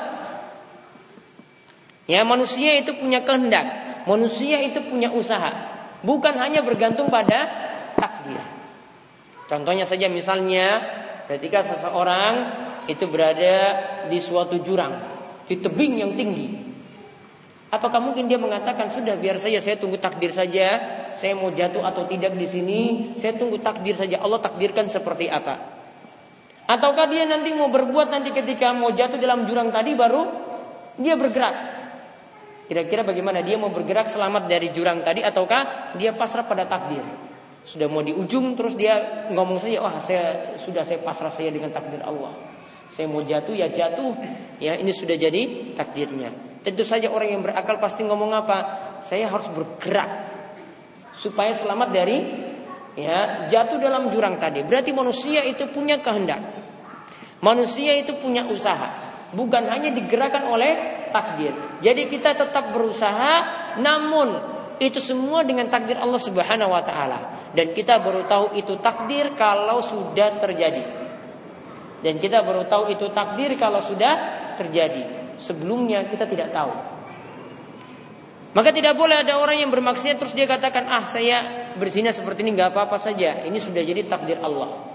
Ya, 2.08 2.24
manusia 2.26 2.74
itu 2.80 2.96
punya 2.96 3.22
kehendak. 3.22 3.66
Manusia 4.08 4.58
itu 4.64 4.82
punya 4.88 5.12
usaha. 5.12 5.69
Bukan 6.00 6.34
hanya 6.40 6.64
bergantung 6.64 7.12
pada 7.12 7.48
takdir. 7.96 8.40
Contohnya 9.50 9.84
saja 9.84 10.06
misalnya 10.08 10.80
Ketika 11.30 11.62
seseorang 11.62 12.34
itu 12.90 13.06
berada 13.06 13.54
di 14.10 14.18
suatu 14.18 14.58
jurang, 14.66 14.98
di 15.46 15.62
tebing 15.62 16.02
yang 16.02 16.18
tinggi. 16.18 16.58
Apakah 17.70 18.02
mungkin 18.02 18.26
dia 18.26 18.34
mengatakan 18.34 18.90
sudah 18.90 19.14
biar 19.14 19.38
saya 19.38 19.62
saya 19.62 19.78
tunggu 19.78 19.94
takdir 19.94 20.34
saja, 20.34 20.66
saya 21.14 21.38
mau 21.38 21.54
jatuh 21.54 21.86
atau 21.86 22.02
tidak 22.10 22.34
di 22.34 22.50
sini, 22.50 22.80
saya 23.14 23.38
tunggu 23.38 23.62
takdir 23.62 23.94
saja. 23.94 24.18
Allah 24.18 24.42
takdirkan 24.42 24.90
seperti 24.90 25.30
apa? 25.30 25.54
Ataukah 26.66 27.06
dia 27.06 27.22
nanti 27.30 27.54
mau 27.54 27.70
berbuat 27.70 28.10
nanti 28.10 28.34
ketika 28.34 28.74
mau 28.74 28.90
jatuh 28.90 29.22
dalam 29.22 29.46
jurang 29.46 29.70
tadi 29.70 29.94
baru 29.94 30.26
dia 30.98 31.14
bergerak? 31.14 31.79
Kira-kira 32.70 33.02
bagaimana 33.02 33.42
dia 33.42 33.58
mau 33.58 33.74
bergerak 33.74 34.06
selamat 34.06 34.46
dari 34.46 34.70
jurang 34.70 35.02
tadi 35.02 35.26
ataukah 35.26 35.90
dia 35.98 36.14
pasrah 36.14 36.46
pada 36.46 36.70
takdir? 36.70 37.02
Sudah 37.66 37.90
mau 37.90 37.98
di 37.98 38.14
ujung 38.14 38.54
terus 38.54 38.78
dia 38.78 39.26
ngomong 39.26 39.58
saja, 39.58 39.82
wah 39.82 39.98
saya 39.98 40.54
sudah 40.54 40.86
saya 40.86 41.02
pasrah 41.02 41.34
saya 41.34 41.50
dengan 41.50 41.74
takdir 41.74 41.98
Allah. 41.98 42.30
Saya 42.94 43.10
mau 43.10 43.26
jatuh 43.26 43.58
ya 43.58 43.74
jatuh, 43.74 44.14
ya 44.62 44.78
ini 44.78 44.94
sudah 44.94 45.18
jadi 45.18 45.74
takdirnya. 45.74 46.30
Tentu 46.62 46.86
saja 46.86 47.10
orang 47.10 47.34
yang 47.34 47.42
berakal 47.42 47.82
pasti 47.82 48.06
ngomong 48.06 48.30
apa? 48.38 48.58
Saya 49.02 49.26
harus 49.26 49.50
bergerak 49.50 50.30
supaya 51.18 51.50
selamat 51.50 51.90
dari 51.90 52.22
ya 52.94 53.50
jatuh 53.50 53.82
dalam 53.82 54.14
jurang 54.14 54.38
tadi. 54.38 54.62
Berarti 54.62 54.94
manusia 54.94 55.42
itu 55.42 55.66
punya 55.74 55.98
kehendak. 55.98 56.38
Manusia 57.42 57.98
itu 57.98 58.14
punya 58.22 58.46
usaha, 58.46 58.94
bukan 59.34 59.66
hanya 59.74 59.90
digerakkan 59.90 60.46
oleh 60.46 60.99
takdir. 61.10 61.52
Jadi 61.84 62.08
kita 62.08 62.34
tetap 62.34 62.74
berusaha, 62.74 63.32
namun 63.78 64.40
itu 64.80 64.96
semua 64.96 65.44
dengan 65.44 65.68
takdir 65.68 66.00
Allah 66.00 66.16
Subhanahu 66.16 66.72
wa 66.72 66.80
taala. 66.80 67.52
Dan 67.52 67.76
kita 67.76 68.00
baru 68.00 68.24
tahu 68.24 68.56
itu 68.56 68.80
takdir 68.80 69.36
kalau 69.36 69.84
sudah 69.84 70.40
terjadi. 70.40 70.84
Dan 72.00 72.16
kita 72.16 72.40
baru 72.40 72.64
tahu 72.64 72.88
itu 72.88 73.12
takdir 73.12 73.52
kalau 73.60 73.84
sudah 73.84 74.12
terjadi. 74.56 75.36
Sebelumnya 75.36 76.08
kita 76.08 76.24
tidak 76.24 76.48
tahu. 76.56 76.72
Maka 78.50 78.72
tidak 78.74 78.96
boleh 78.96 79.20
ada 79.20 79.36
orang 79.38 79.60
yang 79.60 79.70
bermaksiat 79.70 80.16
terus 80.16 80.34
dia 80.34 80.48
katakan, 80.48 80.88
"Ah, 80.88 81.04
saya 81.06 81.68
berzina 81.76 82.10
seperti 82.10 82.42
ini 82.42 82.56
nggak 82.56 82.72
apa-apa 82.72 82.98
saja. 82.98 83.44
Ini 83.46 83.58
sudah 83.60 83.84
jadi 83.84 84.02
takdir 84.08 84.40
Allah." 84.40 84.90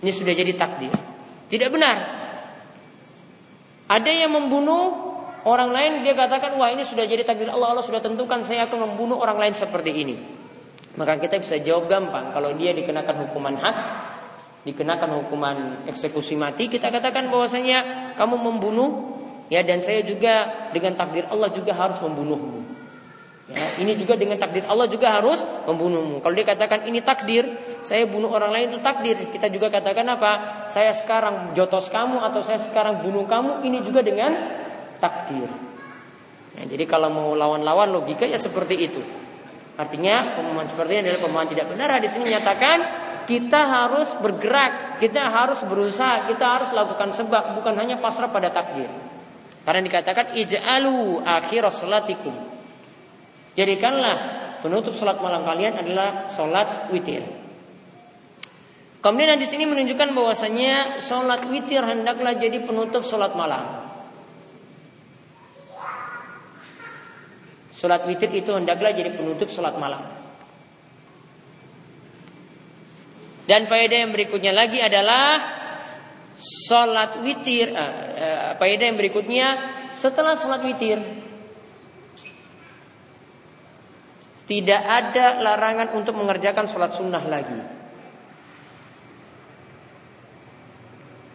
Ini 0.00 0.10
sudah 0.12 0.32
jadi 0.32 0.52
takdir. 0.56 0.92
Tidak 1.48 1.68
benar. 1.70 2.23
Ada 3.88 4.10
yang 4.10 4.32
membunuh 4.32 5.14
Orang 5.44 5.76
lain 5.76 6.00
dia 6.00 6.16
katakan 6.16 6.56
wah 6.56 6.72
ini 6.72 6.88
sudah 6.88 7.04
jadi 7.04 7.20
takdir 7.20 7.52
Allah 7.52 7.76
Allah 7.76 7.84
sudah 7.84 8.00
tentukan 8.00 8.40
saya 8.48 8.64
akan 8.64 8.96
membunuh 8.96 9.20
orang 9.20 9.36
lain 9.36 9.52
seperti 9.52 9.92
ini. 9.92 10.16
Maka 10.96 11.20
kita 11.20 11.36
bisa 11.36 11.60
jawab 11.60 11.84
gampang 11.84 12.32
kalau 12.32 12.56
dia 12.56 12.72
dikenakan 12.72 13.28
hukuman 13.28 13.52
had, 13.60 13.76
dikenakan 14.64 15.20
hukuman 15.20 15.84
eksekusi 15.84 16.32
mati, 16.32 16.72
kita 16.72 16.88
katakan 16.88 17.28
bahwasanya 17.28 18.08
kamu 18.16 18.40
membunuh 18.40 19.20
ya 19.52 19.60
dan 19.60 19.84
saya 19.84 20.00
juga 20.00 20.48
dengan 20.72 20.96
takdir 20.96 21.28
Allah 21.28 21.52
juga 21.52 21.76
harus 21.76 22.00
membunuhmu. 22.00 22.64
Ya, 23.44 23.76
ini 23.76 23.92
juga 24.00 24.16
dengan 24.16 24.40
takdir 24.40 24.64
Allah 24.64 24.88
juga 24.88 25.20
harus 25.20 25.36
membunuhmu. 25.68 26.24
Kalau 26.24 26.32
dia 26.32 26.48
katakan 26.48 26.88
ini 26.88 27.04
takdir, 27.04 27.44
saya 27.84 28.08
bunuh 28.08 28.32
orang 28.32 28.48
lain 28.48 28.66
itu 28.72 28.80
takdir. 28.80 29.20
Kita 29.28 29.52
juga 29.52 29.68
katakan 29.68 30.16
apa? 30.16 30.32
Saya 30.72 30.96
sekarang 30.96 31.52
jotos 31.52 31.92
kamu 31.92 32.24
atau 32.24 32.40
saya 32.40 32.56
sekarang 32.56 33.04
bunuh 33.04 33.28
kamu, 33.28 33.60
ini 33.68 33.84
juga 33.84 34.00
dengan 34.00 34.32
takdir. 34.96 35.44
Ya, 36.56 36.64
jadi 36.64 36.88
kalau 36.88 37.12
mau 37.12 37.28
lawan-lawan 37.36 37.92
logika 37.92 38.24
ya 38.24 38.40
seperti 38.40 38.80
itu. 38.80 39.04
Artinya 39.76 40.40
pemahaman 40.40 40.64
seperti 40.64 40.90
ini 40.96 41.00
adalah 41.04 41.20
pemahaman 41.20 41.48
tidak 41.52 41.66
benar. 41.68 42.00
Di 42.00 42.08
sini 42.08 42.24
nyatakan 42.32 42.78
kita 43.28 43.60
harus 43.60 44.08
bergerak, 44.24 45.02
kita 45.04 45.20
harus 45.20 45.60
berusaha, 45.68 46.30
kita 46.32 46.44
harus 46.48 46.70
lakukan 46.72 47.12
sebab, 47.12 47.60
bukan 47.60 47.76
hanya 47.76 48.00
pasrah 48.00 48.32
pada 48.32 48.48
takdir. 48.48 48.88
Karena 49.68 49.80
dikatakan 49.84 50.32
ij'alu 50.32 51.20
akhir 51.20 51.68
salatikum. 51.68 52.53
Jadikanlah 53.54 54.16
penutup 54.62 54.94
salat 54.98 55.22
malam 55.22 55.46
kalian 55.46 55.78
adalah 55.78 56.26
salat 56.26 56.90
witir. 56.90 57.22
Kemudian 58.98 59.36
di 59.36 59.46
sini 59.46 59.68
menunjukkan 59.68 60.16
bahwasanya 60.16 60.98
salat 60.98 61.46
witir 61.46 61.84
hendaklah 61.84 62.34
jadi 62.34 62.62
penutup 62.64 63.04
salat 63.06 63.36
malam. 63.36 63.84
Sholat 67.84 68.08
witir 68.08 68.32
itu 68.32 68.48
hendaklah 68.48 68.96
jadi 68.96 69.12
penutup 69.12 69.52
sholat 69.52 69.76
malam. 69.76 70.00
Dan 73.44 73.68
faedah 73.68 74.08
yang 74.08 74.08
berikutnya 74.08 74.56
lagi 74.56 74.80
adalah 74.80 75.42
sholat 76.40 77.20
witir. 77.20 77.76
Uh, 77.76 77.84
uh, 78.16 78.50
faedah 78.56 78.88
yang 78.88 78.96
berikutnya 78.96 79.46
setelah 79.92 80.32
sholat 80.32 80.64
witir 80.64 80.96
tidak 84.44 84.82
ada 84.84 85.40
larangan 85.40 85.88
untuk 85.96 86.14
mengerjakan 86.16 86.68
sholat 86.68 86.92
sunnah 86.92 87.24
lagi. 87.24 87.60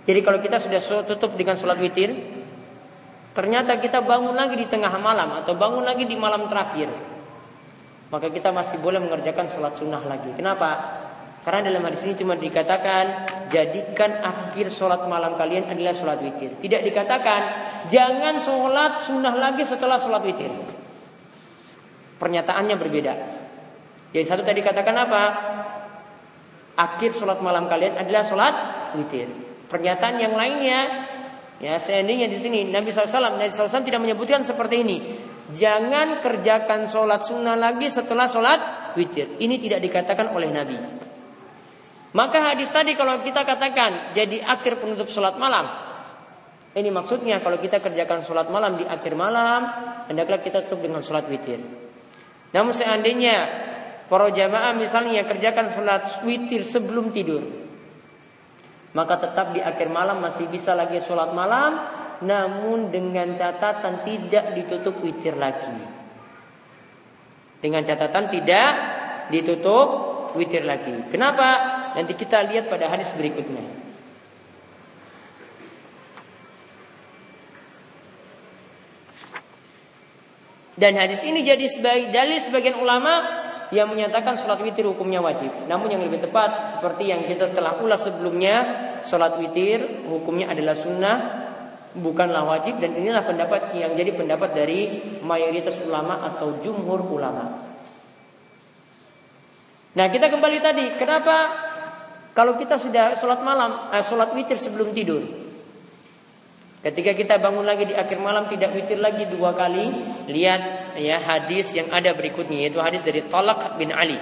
Jadi 0.05 0.19
kalau 0.25 0.39
kita 0.41 0.57
sudah 0.57 0.81
tutup 1.05 1.37
dengan 1.37 1.53
sholat 1.53 1.77
witir, 1.77 2.39
Ternyata 3.39 3.79
kita 3.79 4.01
bangun 4.01 4.33
lagi 4.33 4.59
di 4.59 4.65
tengah 4.65 4.91
malam 4.99 5.39
atau 5.39 5.53
bangun 5.53 5.85
lagi 5.85 6.03
di 6.03 6.17
malam 6.19 6.49
terakhir. 6.49 6.91
Maka 8.11 8.27
kita 8.33 8.49
masih 8.49 8.81
boleh 8.83 8.99
mengerjakan 8.99 9.47
sholat 9.53 9.79
sunnah 9.79 10.03
lagi. 10.03 10.33
Kenapa? 10.33 10.99
Karena 11.45 11.71
dalam 11.71 11.87
hadis 11.87 12.03
ini 12.03 12.19
cuma 12.19 12.35
dikatakan 12.35 13.29
jadikan 13.47 14.11
akhir 14.19 14.73
sholat 14.73 15.07
malam 15.07 15.39
kalian 15.39 15.71
adalah 15.71 15.95
sholat 15.95 16.19
witir. 16.19 16.57
Tidak 16.59 16.81
dikatakan 16.83 17.41
jangan 17.87 18.43
sholat 18.43 19.07
sunnah 19.07 19.31
lagi 19.39 19.63
setelah 19.63 20.01
sholat 20.01 20.25
witir. 20.25 20.51
Pernyataannya 22.19 22.75
berbeda. 22.75 23.13
Yang 24.11 24.27
satu 24.27 24.43
tadi 24.43 24.59
katakan 24.59 24.95
apa? 24.99 25.23
Akhir 26.75 27.15
sholat 27.15 27.39
malam 27.39 27.71
kalian 27.71 27.95
adalah 27.95 28.23
sholat 28.27 28.55
witir. 28.99 29.31
Pernyataan 29.71 30.15
yang 30.19 30.33
lainnya 30.35 30.79
Ya, 31.59 31.75
seandainya 31.75 32.31
di 32.31 32.39
sini 32.39 32.71
Nabi 32.71 32.87
SAW, 32.87 33.35
Nabi 33.35 33.51
SAW 33.51 33.83
tidak 33.83 33.99
menyebutkan 33.99 34.47
seperti 34.47 34.79
ini. 34.79 34.97
Jangan 35.51 36.23
kerjakan 36.23 36.87
sholat 36.87 37.27
sunnah 37.27 37.59
lagi 37.59 37.91
setelah 37.91 38.31
sholat 38.31 38.59
witir. 38.95 39.35
Ini 39.43 39.59
tidak 39.59 39.83
dikatakan 39.83 40.31
oleh 40.31 40.47
Nabi. 40.55 40.79
Maka 42.15 42.55
hadis 42.55 42.71
tadi 42.71 42.95
kalau 42.95 43.19
kita 43.19 43.43
katakan 43.43 44.15
jadi 44.15 44.39
akhir 44.39 44.79
penutup 44.79 45.11
sholat 45.11 45.35
malam. 45.35 45.67
Ini 46.79 46.89
maksudnya 46.95 47.43
kalau 47.43 47.59
kita 47.59 47.83
kerjakan 47.83 48.23
sholat 48.23 48.47
malam 48.47 48.79
di 48.79 48.87
akhir 48.87 49.19
malam, 49.19 49.67
hendaklah 50.07 50.39
kita 50.39 50.63
tutup 50.63 50.79
dengan 50.79 51.03
sholat 51.03 51.27
witir. 51.27 51.59
Namun 52.49 52.73
seandainya 52.73 53.35
para 54.09 54.29
jamaah 54.33 54.73
misalnya 54.73 55.25
kerjakan 55.25 55.73
sholat 55.73 56.25
witir 56.25 56.65
sebelum 56.65 57.13
tidur, 57.13 57.45
maka 58.97 59.21
tetap 59.21 59.53
di 59.53 59.61
akhir 59.61 59.87
malam 59.93 60.17
masih 60.17 60.49
bisa 60.49 60.73
lagi 60.73 60.97
sholat 61.05 61.29
malam, 61.29 61.77
namun 62.25 62.89
dengan 62.89 63.37
catatan 63.37 64.01
tidak 64.01 64.57
ditutup 64.57 64.97
witir 65.05 65.37
lagi. 65.37 65.77
Dengan 67.59 67.85
catatan 67.85 68.33
tidak 68.33 68.71
ditutup 69.29 69.87
witir 70.33 70.65
lagi. 70.65 71.11
Kenapa? 71.13 71.47
Nanti 71.93 72.17
kita 72.17 72.41
lihat 72.49 72.71
pada 72.71 72.89
hadis 72.89 73.13
berikutnya. 73.13 73.88
Dan 80.79 80.95
hadis 80.95 81.19
ini 81.27 81.43
jadi 81.43 81.67
sebagai 81.67 82.07
dalil 82.15 82.39
sebagian 82.39 82.79
ulama 82.79 83.19
yang 83.75 83.91
menyatakan 83.91 84.39
sholat 84.39 84.63
witir 84.63 84.87
hukumnya 84.87 85.19
wajib. 85.19 85.51
Namun 85.67 85.91
yang 85.91 86.01
lebih 86.07 86.23
tepat 86.23 86.79
seperti 86.79 87.11
yang 87.11 87.27
kita 87.27 87.51
telah 87.51 87.83
ulas 87.83 87.99
sebelumnya, 87.99 88.55
sholat 89.03 89.35
witir 89.43 90.07
hukumnya 90.07 90.55
adalah 90.55 90.79
sunnah, 90.79 91.17
bukanlah 91.99 92.47
wajib 92.47 92.79
dan 92.79 92.95
inilah 92.95 93.27
pendapat 93.27 93.75
yang 93.75 93.91
jadi 93.93 94.15
pendapat 94.15 94.55
dari 94.55 94.79
mayoritas 95.19 95.77
ulama 95.83 96.23
atau 96.31 96.63
jumhur 96.63 97.03
ulama. 97.11 97.59
Nah 99.99 100.07
kita 100.07 100.31
kembali 100.31 100.57
tadi, 100.63 100.85
kenapa 100.95 101.35
kalau 102.31 102.55
kita 102.55 102.79
sudah 102.79 103.19
sholat 103.19 103.43
malam, 103.43 103.91
eh, 103.91 104.05
sholat 104.05 104.31
witir 104.31 104.55
sebelum 104.55 104.95
tidur, 104.95 105.48
Ketika 106.79 107.11
kita 107.11 107.35
bangun 107.43 107.67
lagi 107.67 107.91
di 107.91 107.95
akhir 107.95 108.23
malam 108.23 108.47
tidak 108.47 108.71
witir 108.71 109.03
lagi 109.03 109.27
dua 109.27 109.51
kali, 109.51 110.07
lihat 110.31 110.95
ya 110.95 111.19
hadis 111.19 111.75
yang 111.75 111.91
ada 111.91 112.15
berikutnya 112.15 112.67
yaitu 112.67 112.79
hadis 112.79 113.03
dari 113.03 113.27
Talak 113.27 113.75
bin 113.75 113.91
Ali 113.91 114.15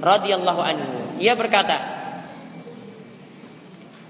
radhiyallahu 0.00 0.60
anhu. 0.60 0.92
Ia 1.20 1.36
berkata, 1.36 2.00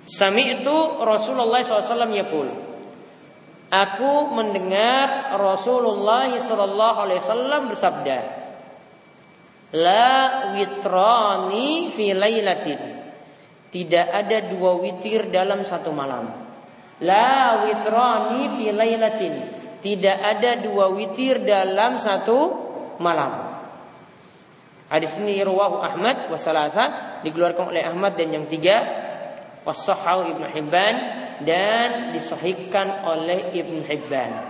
Sami 0.06 0.58
itu 0.58 0.76
Rasulullah 0.98 1.62
SAW 1.62 2.10
yaqul. 2.10 2.48
Aku 3.70 4.34
mendengar 4.34 5.38
Rasulullah 5.38 6.26
SAW 6.34 7.70
bersabda, 7.70 8.18
La 9.78 10.50
witrani 10.58 11.94
fi 11.94 12.10
lailatin. 12.10 12.99
Tidak 13.70 14.06
ada 14.10 14.50
dua 14.50 14.74
witir 14.82 15.30
dalam 15.30 15.62
satu 15.62 15.94
malam. 15.94 16.26
La 17.06 17.64
witrani 17.64 18.58
fi 18.58 18.74
lailatin. 18.74 19.34
Tidak 19.80 20.18
ada 20.20 20.58
dua 20.58 20.90
witir 20.90 21.46
dalam 21.46 21.96
satu 21.96 22.38
malam. 22.98 23.50
Hadis 24.90 25.14
ini 25.22 25.38
rawahu 25.38 25.78
Ahmad 25.78 26.26
wa 26.26 26.34
salasa 26.34 26.84
dikeluarkan 27.22 27.70
oleh 27.70 27.86
Ahmad 27.86 28.18
dan 28.18 28.34
yang 28.34 28.50
tiga 28.50 28.82
wasahahu 29.62 30.34
Ibnu 30.34 30.46
Hibban 30.50 30.94
dan 31.46 32.10
disahihkan 32.10 33.06
oleh 33.06 33.54
Ibnu 33.54 33.86
Hibban. 33.86 34.49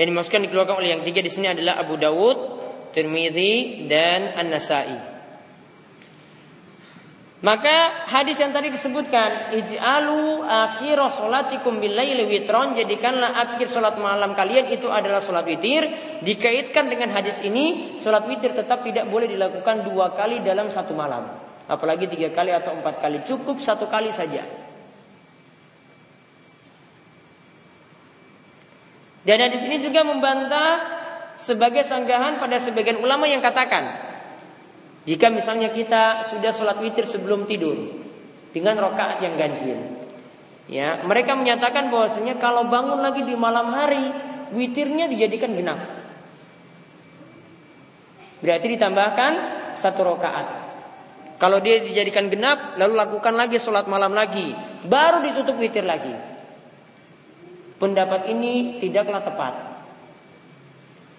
Yang 0.00 0.16
dimaksudkan 0.16 0.48
dikeluarkan 0.48 0.80
oleh 0.80 0.96
yang 0.96 1.04
tiga 1.04 1.20
di 1.20 1.28
sini 1.28 1.52
adalah 1.52 1.76
Abu 1.76 2.00
Dawud, 2.00 2.38
Tirmidzi 2.96 3.84
dan 3.84 4.32
An-Nasai. 4.32 4.96
Maka 7.44 8.08
hadis 8.08 8.40
yang 8.40 8.48
tadi 8.52 8.72
disebutkan 8.72 9.52
ij'alu 9.60 10.40
akhir 10.44 10.96
salatikum 11.20 11.84
billaili 11.84 12.24
witron 12.32 12.76
jadikanlah 12.76 13.32
akhir 13.32 13.68
salat 13.68 13.96
malam 14.00 14.32
kalian 14.32 14.72
itu 14.72 14.88
adalah 14.88 15.20
salat 15.20 15.44
witir. 15.44 15.84
Dikaitkan 16.24 16.88
dengan 16.88 17.12
hadis 17.12 17.36
ini 17.44 17.96
salat 18.00 18.24
witir 18.24 18.56
tetap 18.56 18.80
tidak 18.80 19.04
boleh 19.04 19.28
dilakukan 19.28 19.84
dua 19.84 20.16
kali 20.16 20.40
dalam 20.40 20.72
satu 20.72 20.96
malam. 20.96 21.28
Apalagi 21.68 22.08
tiga 22.08 22.32
kali 22.32 22.56
atau 22.56 22.72
empat 22.72 23.04
kali. 23.04 23.20
Cukup 23.28 23.60
satu 23.60 23.84
kali 23.84 24.16
saja 24.16 24.59
Dan 29.20 29.36
hadis 29.44 29.60
ini 29.64 29.84
juga 29.84 30.00
membantah 30.00 31.00
sebagai 31.36 31.84
sanggahan 31.84 32.40
pada 32.40 32.56
sebagian 32.60 33.00
ulama 33.00 33.28
yang 33.28 33.40
katakan 33.40 34.10
jika 35.08 35.32
misalnya 35.32 35.72
kita 35.72 36.28
sudah 36.28 36.52
sholat 36.52 36.76
witir 36.84 37.08
sebelum 37.08 37.48
tidur 37.48 37.76
dengan 38.52 38.76
rokaat 38.76 39.22
yang 39.24 39.40
ganjil, 39.40 39.78
ya 40.68 41.00
mereka 41.08 41.32
menyatakan 41.32 41.88
bahwasanya 41.88 42.36
kalau 42.36 42.68
bangun 42.68 43.00
lagi 43.00 43.24
di 43.24 43.32
malam 43.32 43.72
hari 43.72 44.04
witirnya 44.52 45.08
dijadikan 45.08 45.56
genap. 45.56 45.80
Berarti 48.40 48.66
ditambahkan 48.76 49.32
satu 49.76 50.00
rokaat. 50.04 50.46
Kalau 51.40 51.56
dia 51.64 51.80
dijadikan 51.80 52.28
genap, 52.28 52.76
lalu 52.76 53.00
lakukan 53.00 53.32
lagi 53.32 53.56
sholat 53.56 53.88
malam 53.88 54.12
lagi, 54.12 54.52
baru 54.84 55.24
ditutup 55.24 55.56
witir 55.56 55.88
lagi. 55.88 56.12
Pendapat 57.80 58.28
ini 58.28 58.76
tidaklah 58.76 59.24
tepat. 59.24 59.54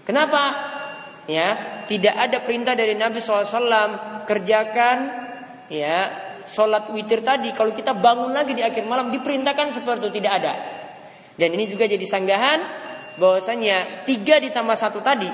Kenapa? 0.06 0.44
Ya, 1.26 1.82
tidak 1.90 2.14
ada 2.14 2.38
perintah 2.46 2.78
dari 2.78 2.94
Nabi 2.94 3.18
SAW 3.18 4.26
kerjakan 4.30 4.98
ya 5.74 5.98
sholat 6.46 6.94
witir 6.94 7.26
tadi. 7.26 7.50
Kalau 7.54 7.74
kita 7.74 7.98
bangun 7.98 8.30
lagi 8.30 8.54
di 8.54 8.62
akhir 8.62 8.86
malam 8.86 9.10
diperintahkan 9.10 9.74
seperti 9.74 10.06
itu 10.06 10.22
tidak 10.22 10.34
ada. 10.38 10.54
Dan 11.38 11.58
ini 11.58 11.66
juga 11.66 11.90
jadi 11.90 12.06
sanggahan 12.06 12.60
bahwasanya 13.18 14.06
tiga 14.06 14.38
ditambah 14.40 14.78
satu 14.78 15.04
tadi 15.04 15.28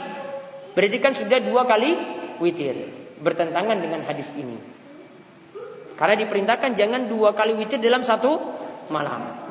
berarti 0.78 0.98
kan 1.02 1.14
sudah 1.18 1.42
dua 1.42 1.66
kali 1.66 1.90
witir 2.38 2.76
bertentangan 3.18 3.82
dengan 3.82 4.06
hadis 4.06 4.30
ini. 4.38 4.58
Karena 5.98 6.14
diperintahkan 6.14 6.78
jangan 6.78 7.10
dua 7.10 7.34
kali 7.34 7.58
witir 7.58 7.82
dalam 7.82 8.06
satu 8.06 8.38
malam. 8.94 9.47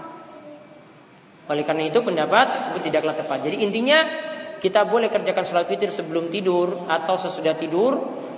Oleh 1.47 1.62
karena 1.62 1.86
itu 1.86 2.03
pendapat 2.03 2.59
tersebut 2.59 2.80
tidaklah 2.90 3.14
tepat. 3.14 3.47
Jadi 3.47 3.62
intinya 3.62 3.99
kita 4.59 4.82
boleh 4.88 5.12
kerjakan 5.12 5.44
sholat 5.47 5.66
witir 5.70 5.94
sebelum 5.94 6.26
tidur 6.32 6.90
atau 6.90 7.14
sesudah 7.14 7.55
tidur, 7.55 7.92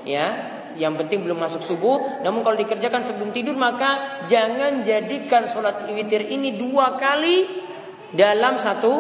ya. 0.04 0.56
Yang 0.78 0.94
penting 1.04 1.26
belum 1.26 1.40
masuk 1.40 1.64
subuh. 1.64 2.22
Namun 2.22 2.44
kalau 2.46 2.54
dikerjakan 2.54 3.02
sebelum 3.02 3.34
tidur 3.34 3.56
maka 3.59 4.22
jangan 4.30 4.86
jadikan 4.86 5.50
sholat 5.50 5.88
witir 5.90 6.22
ini 6.28 6.54
dua 6.54 6.94
kali 7.00 7.48
dalam 8.14 8.61
satu 8.61 8.92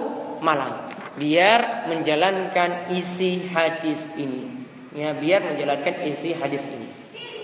malam. 0.42 0.88
Biar 1.14 1.86
menjalankan 1.86 2.90
isi 2.94 3.46
hadis 3.52 4.02
ini. 4.18 4.66
Ya, 4.96 5.14
biar 5.14 5.44
menjalankan 5.44 6.02
isi 6.08 6.34
hadis 6.34 6.64
ini. 6.66 6.88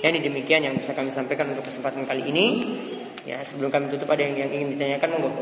Ya, 0.02 0.10
demikian 0.10 0.66
yang 0.66 0.74
bisa 0.80 0.96
kami 0.96 1.14
sampaikan 1.14 1.54
untuk 1.54 1.70
kesempatan 1.70 2.02
kali 2.08 2.26
ini. 2.26 2.46
Ya, 3.28 3.44
sebelum 3.46 3.70
kami 3.70 3.92
tutup 3.94 4.10
ada 4.10 4.24
yang, 4.24 4.36
yang 4.36 4.50
ingin 4.50 4.68
ditanyakan 4.74 5.08
monggo. 5.14 5.32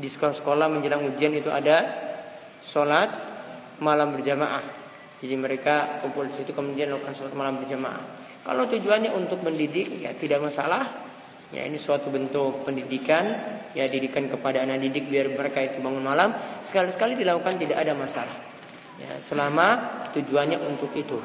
Di 0.00 0.08
sekolah-sekolah 0.08 0.66
menjelang 0.70 1.02
ujian 1.10 1.34
itu 1.34 1.50
ada 1.50 1.82
sholat 2.62 3.10
malam 3.82 4.14
berjamaah. 4.14 4.62
Jadi 5.20 5.34
mereka 5.36 6.00
kumpul 6.00 6.30
di 6.30 6.34
situ 6.38 6.56
kemudian 6.56 6.94
melakukan 6.94 7.14
sholat 7.16 7.34
malam 7.36 7.60
berjamaah. 7.60 8.00
Kalau 8.40 8.64
tujuannya 8.70 9.12
untuk 9.12 9.44
mendidik 9.44 10.00
ya 10.00 10.16
tidak 10.16 10.40
masalah. 10.40 11.10
Ya 11.50 11.66
ini 11.66 11.82
suatu 11.82 12.14
bentuk 12.14 12.62
pendidikan 12.62 13.26
ya 13.74 13.90
didikan 13.90 14.30
kepada 14.30 14.62
anak 14.62 14.86
didik 14.86 15.10
biar 15.10 15.34
mereka 15.34 15.66
itu 15.66 15.82
bangun 15.82 16.06
malam 16.06 16.30
sekali-sekali 16.62 17.18
dilakukan 17.18 17.58
tidak 17.58 17.82
ada 17.82 17.92
masalah. 17.98 18.36
Ya 19.02 19.18
selama 19.18 19.98
tujuannya 20.14 20.62
untuk 20.62 20.94
itu. 20.94 21.18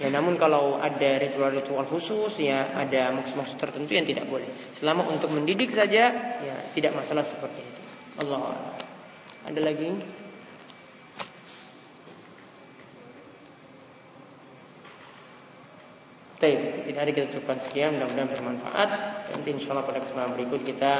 Ya 0.00 0.08
namun 0.08 0.40
kalau 0.40 0.80
ada 0.80 1.20
ritual-ritual 1.20 1.84
khusus 1.84 2.40
ya 2.40 2.72
ada 2.72 3.12
maksud-maksud 3.12 3.60
tertentu 3.60 3.92
yang 3.92 4.08
tidak 4.08 4.24
boleh. 4.32 4.48
Selama 4.72 5.04
untuk 5.04 5.28
mendidik 5.28 5.76
saja 5.76 6.08
ya 6.40 6.56
tidak 6.72 6.96
masalah 6.96 7.20
seperti 7.20 7.60
itu. 7.60 7.80
Allah 8.24 8.56
Ada 9.44 9.60
lagi? 9.60 10.19
Baik, 16.40 16.88
tidak 16.88 17.00
ada 17.04 17.12
kita 17.12 17.26
cukupkan 17.36 17.60
sekian 17.68 18.00
Mudah-mudahan 18.00 18.32
bermanfaat. 18.32 18.88
Nanti 19.28 19.48
insya 19.52 19.76
Allah 19.76 19.84
pada 19.84 20.00
kesempatan 20.00 20.40
berikut 20.40 20.64
kita 20.64 20.92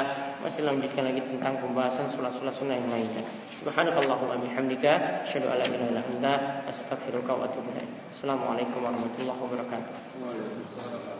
Masih 0.45 0.61
lanjutkan 0.61 1.09
lagi 1.09 1.21
tentang 1.25 1.57
pembahasan 1.57 2.13
Sulat-sulat 2.13 2.53
sunnah 2.53 2.77
yang 2.77 2.93
lainnya. 2.93 3.25
Subhanakallahumma 3.57 4.37
bihamdika 4.37 5.25
Asyadu 5.25 5.49
ala 5.49 5.65
ilaha 5.65 5.89
illa 5.89 6.01
anta 6.05 6.61
wa 6.69 7.45
atubu 7.49 7.73
Assalamualaikum 8.13 8.85
warahmatullahi 8.85 9.39
wabarakatuh 9.41 11.10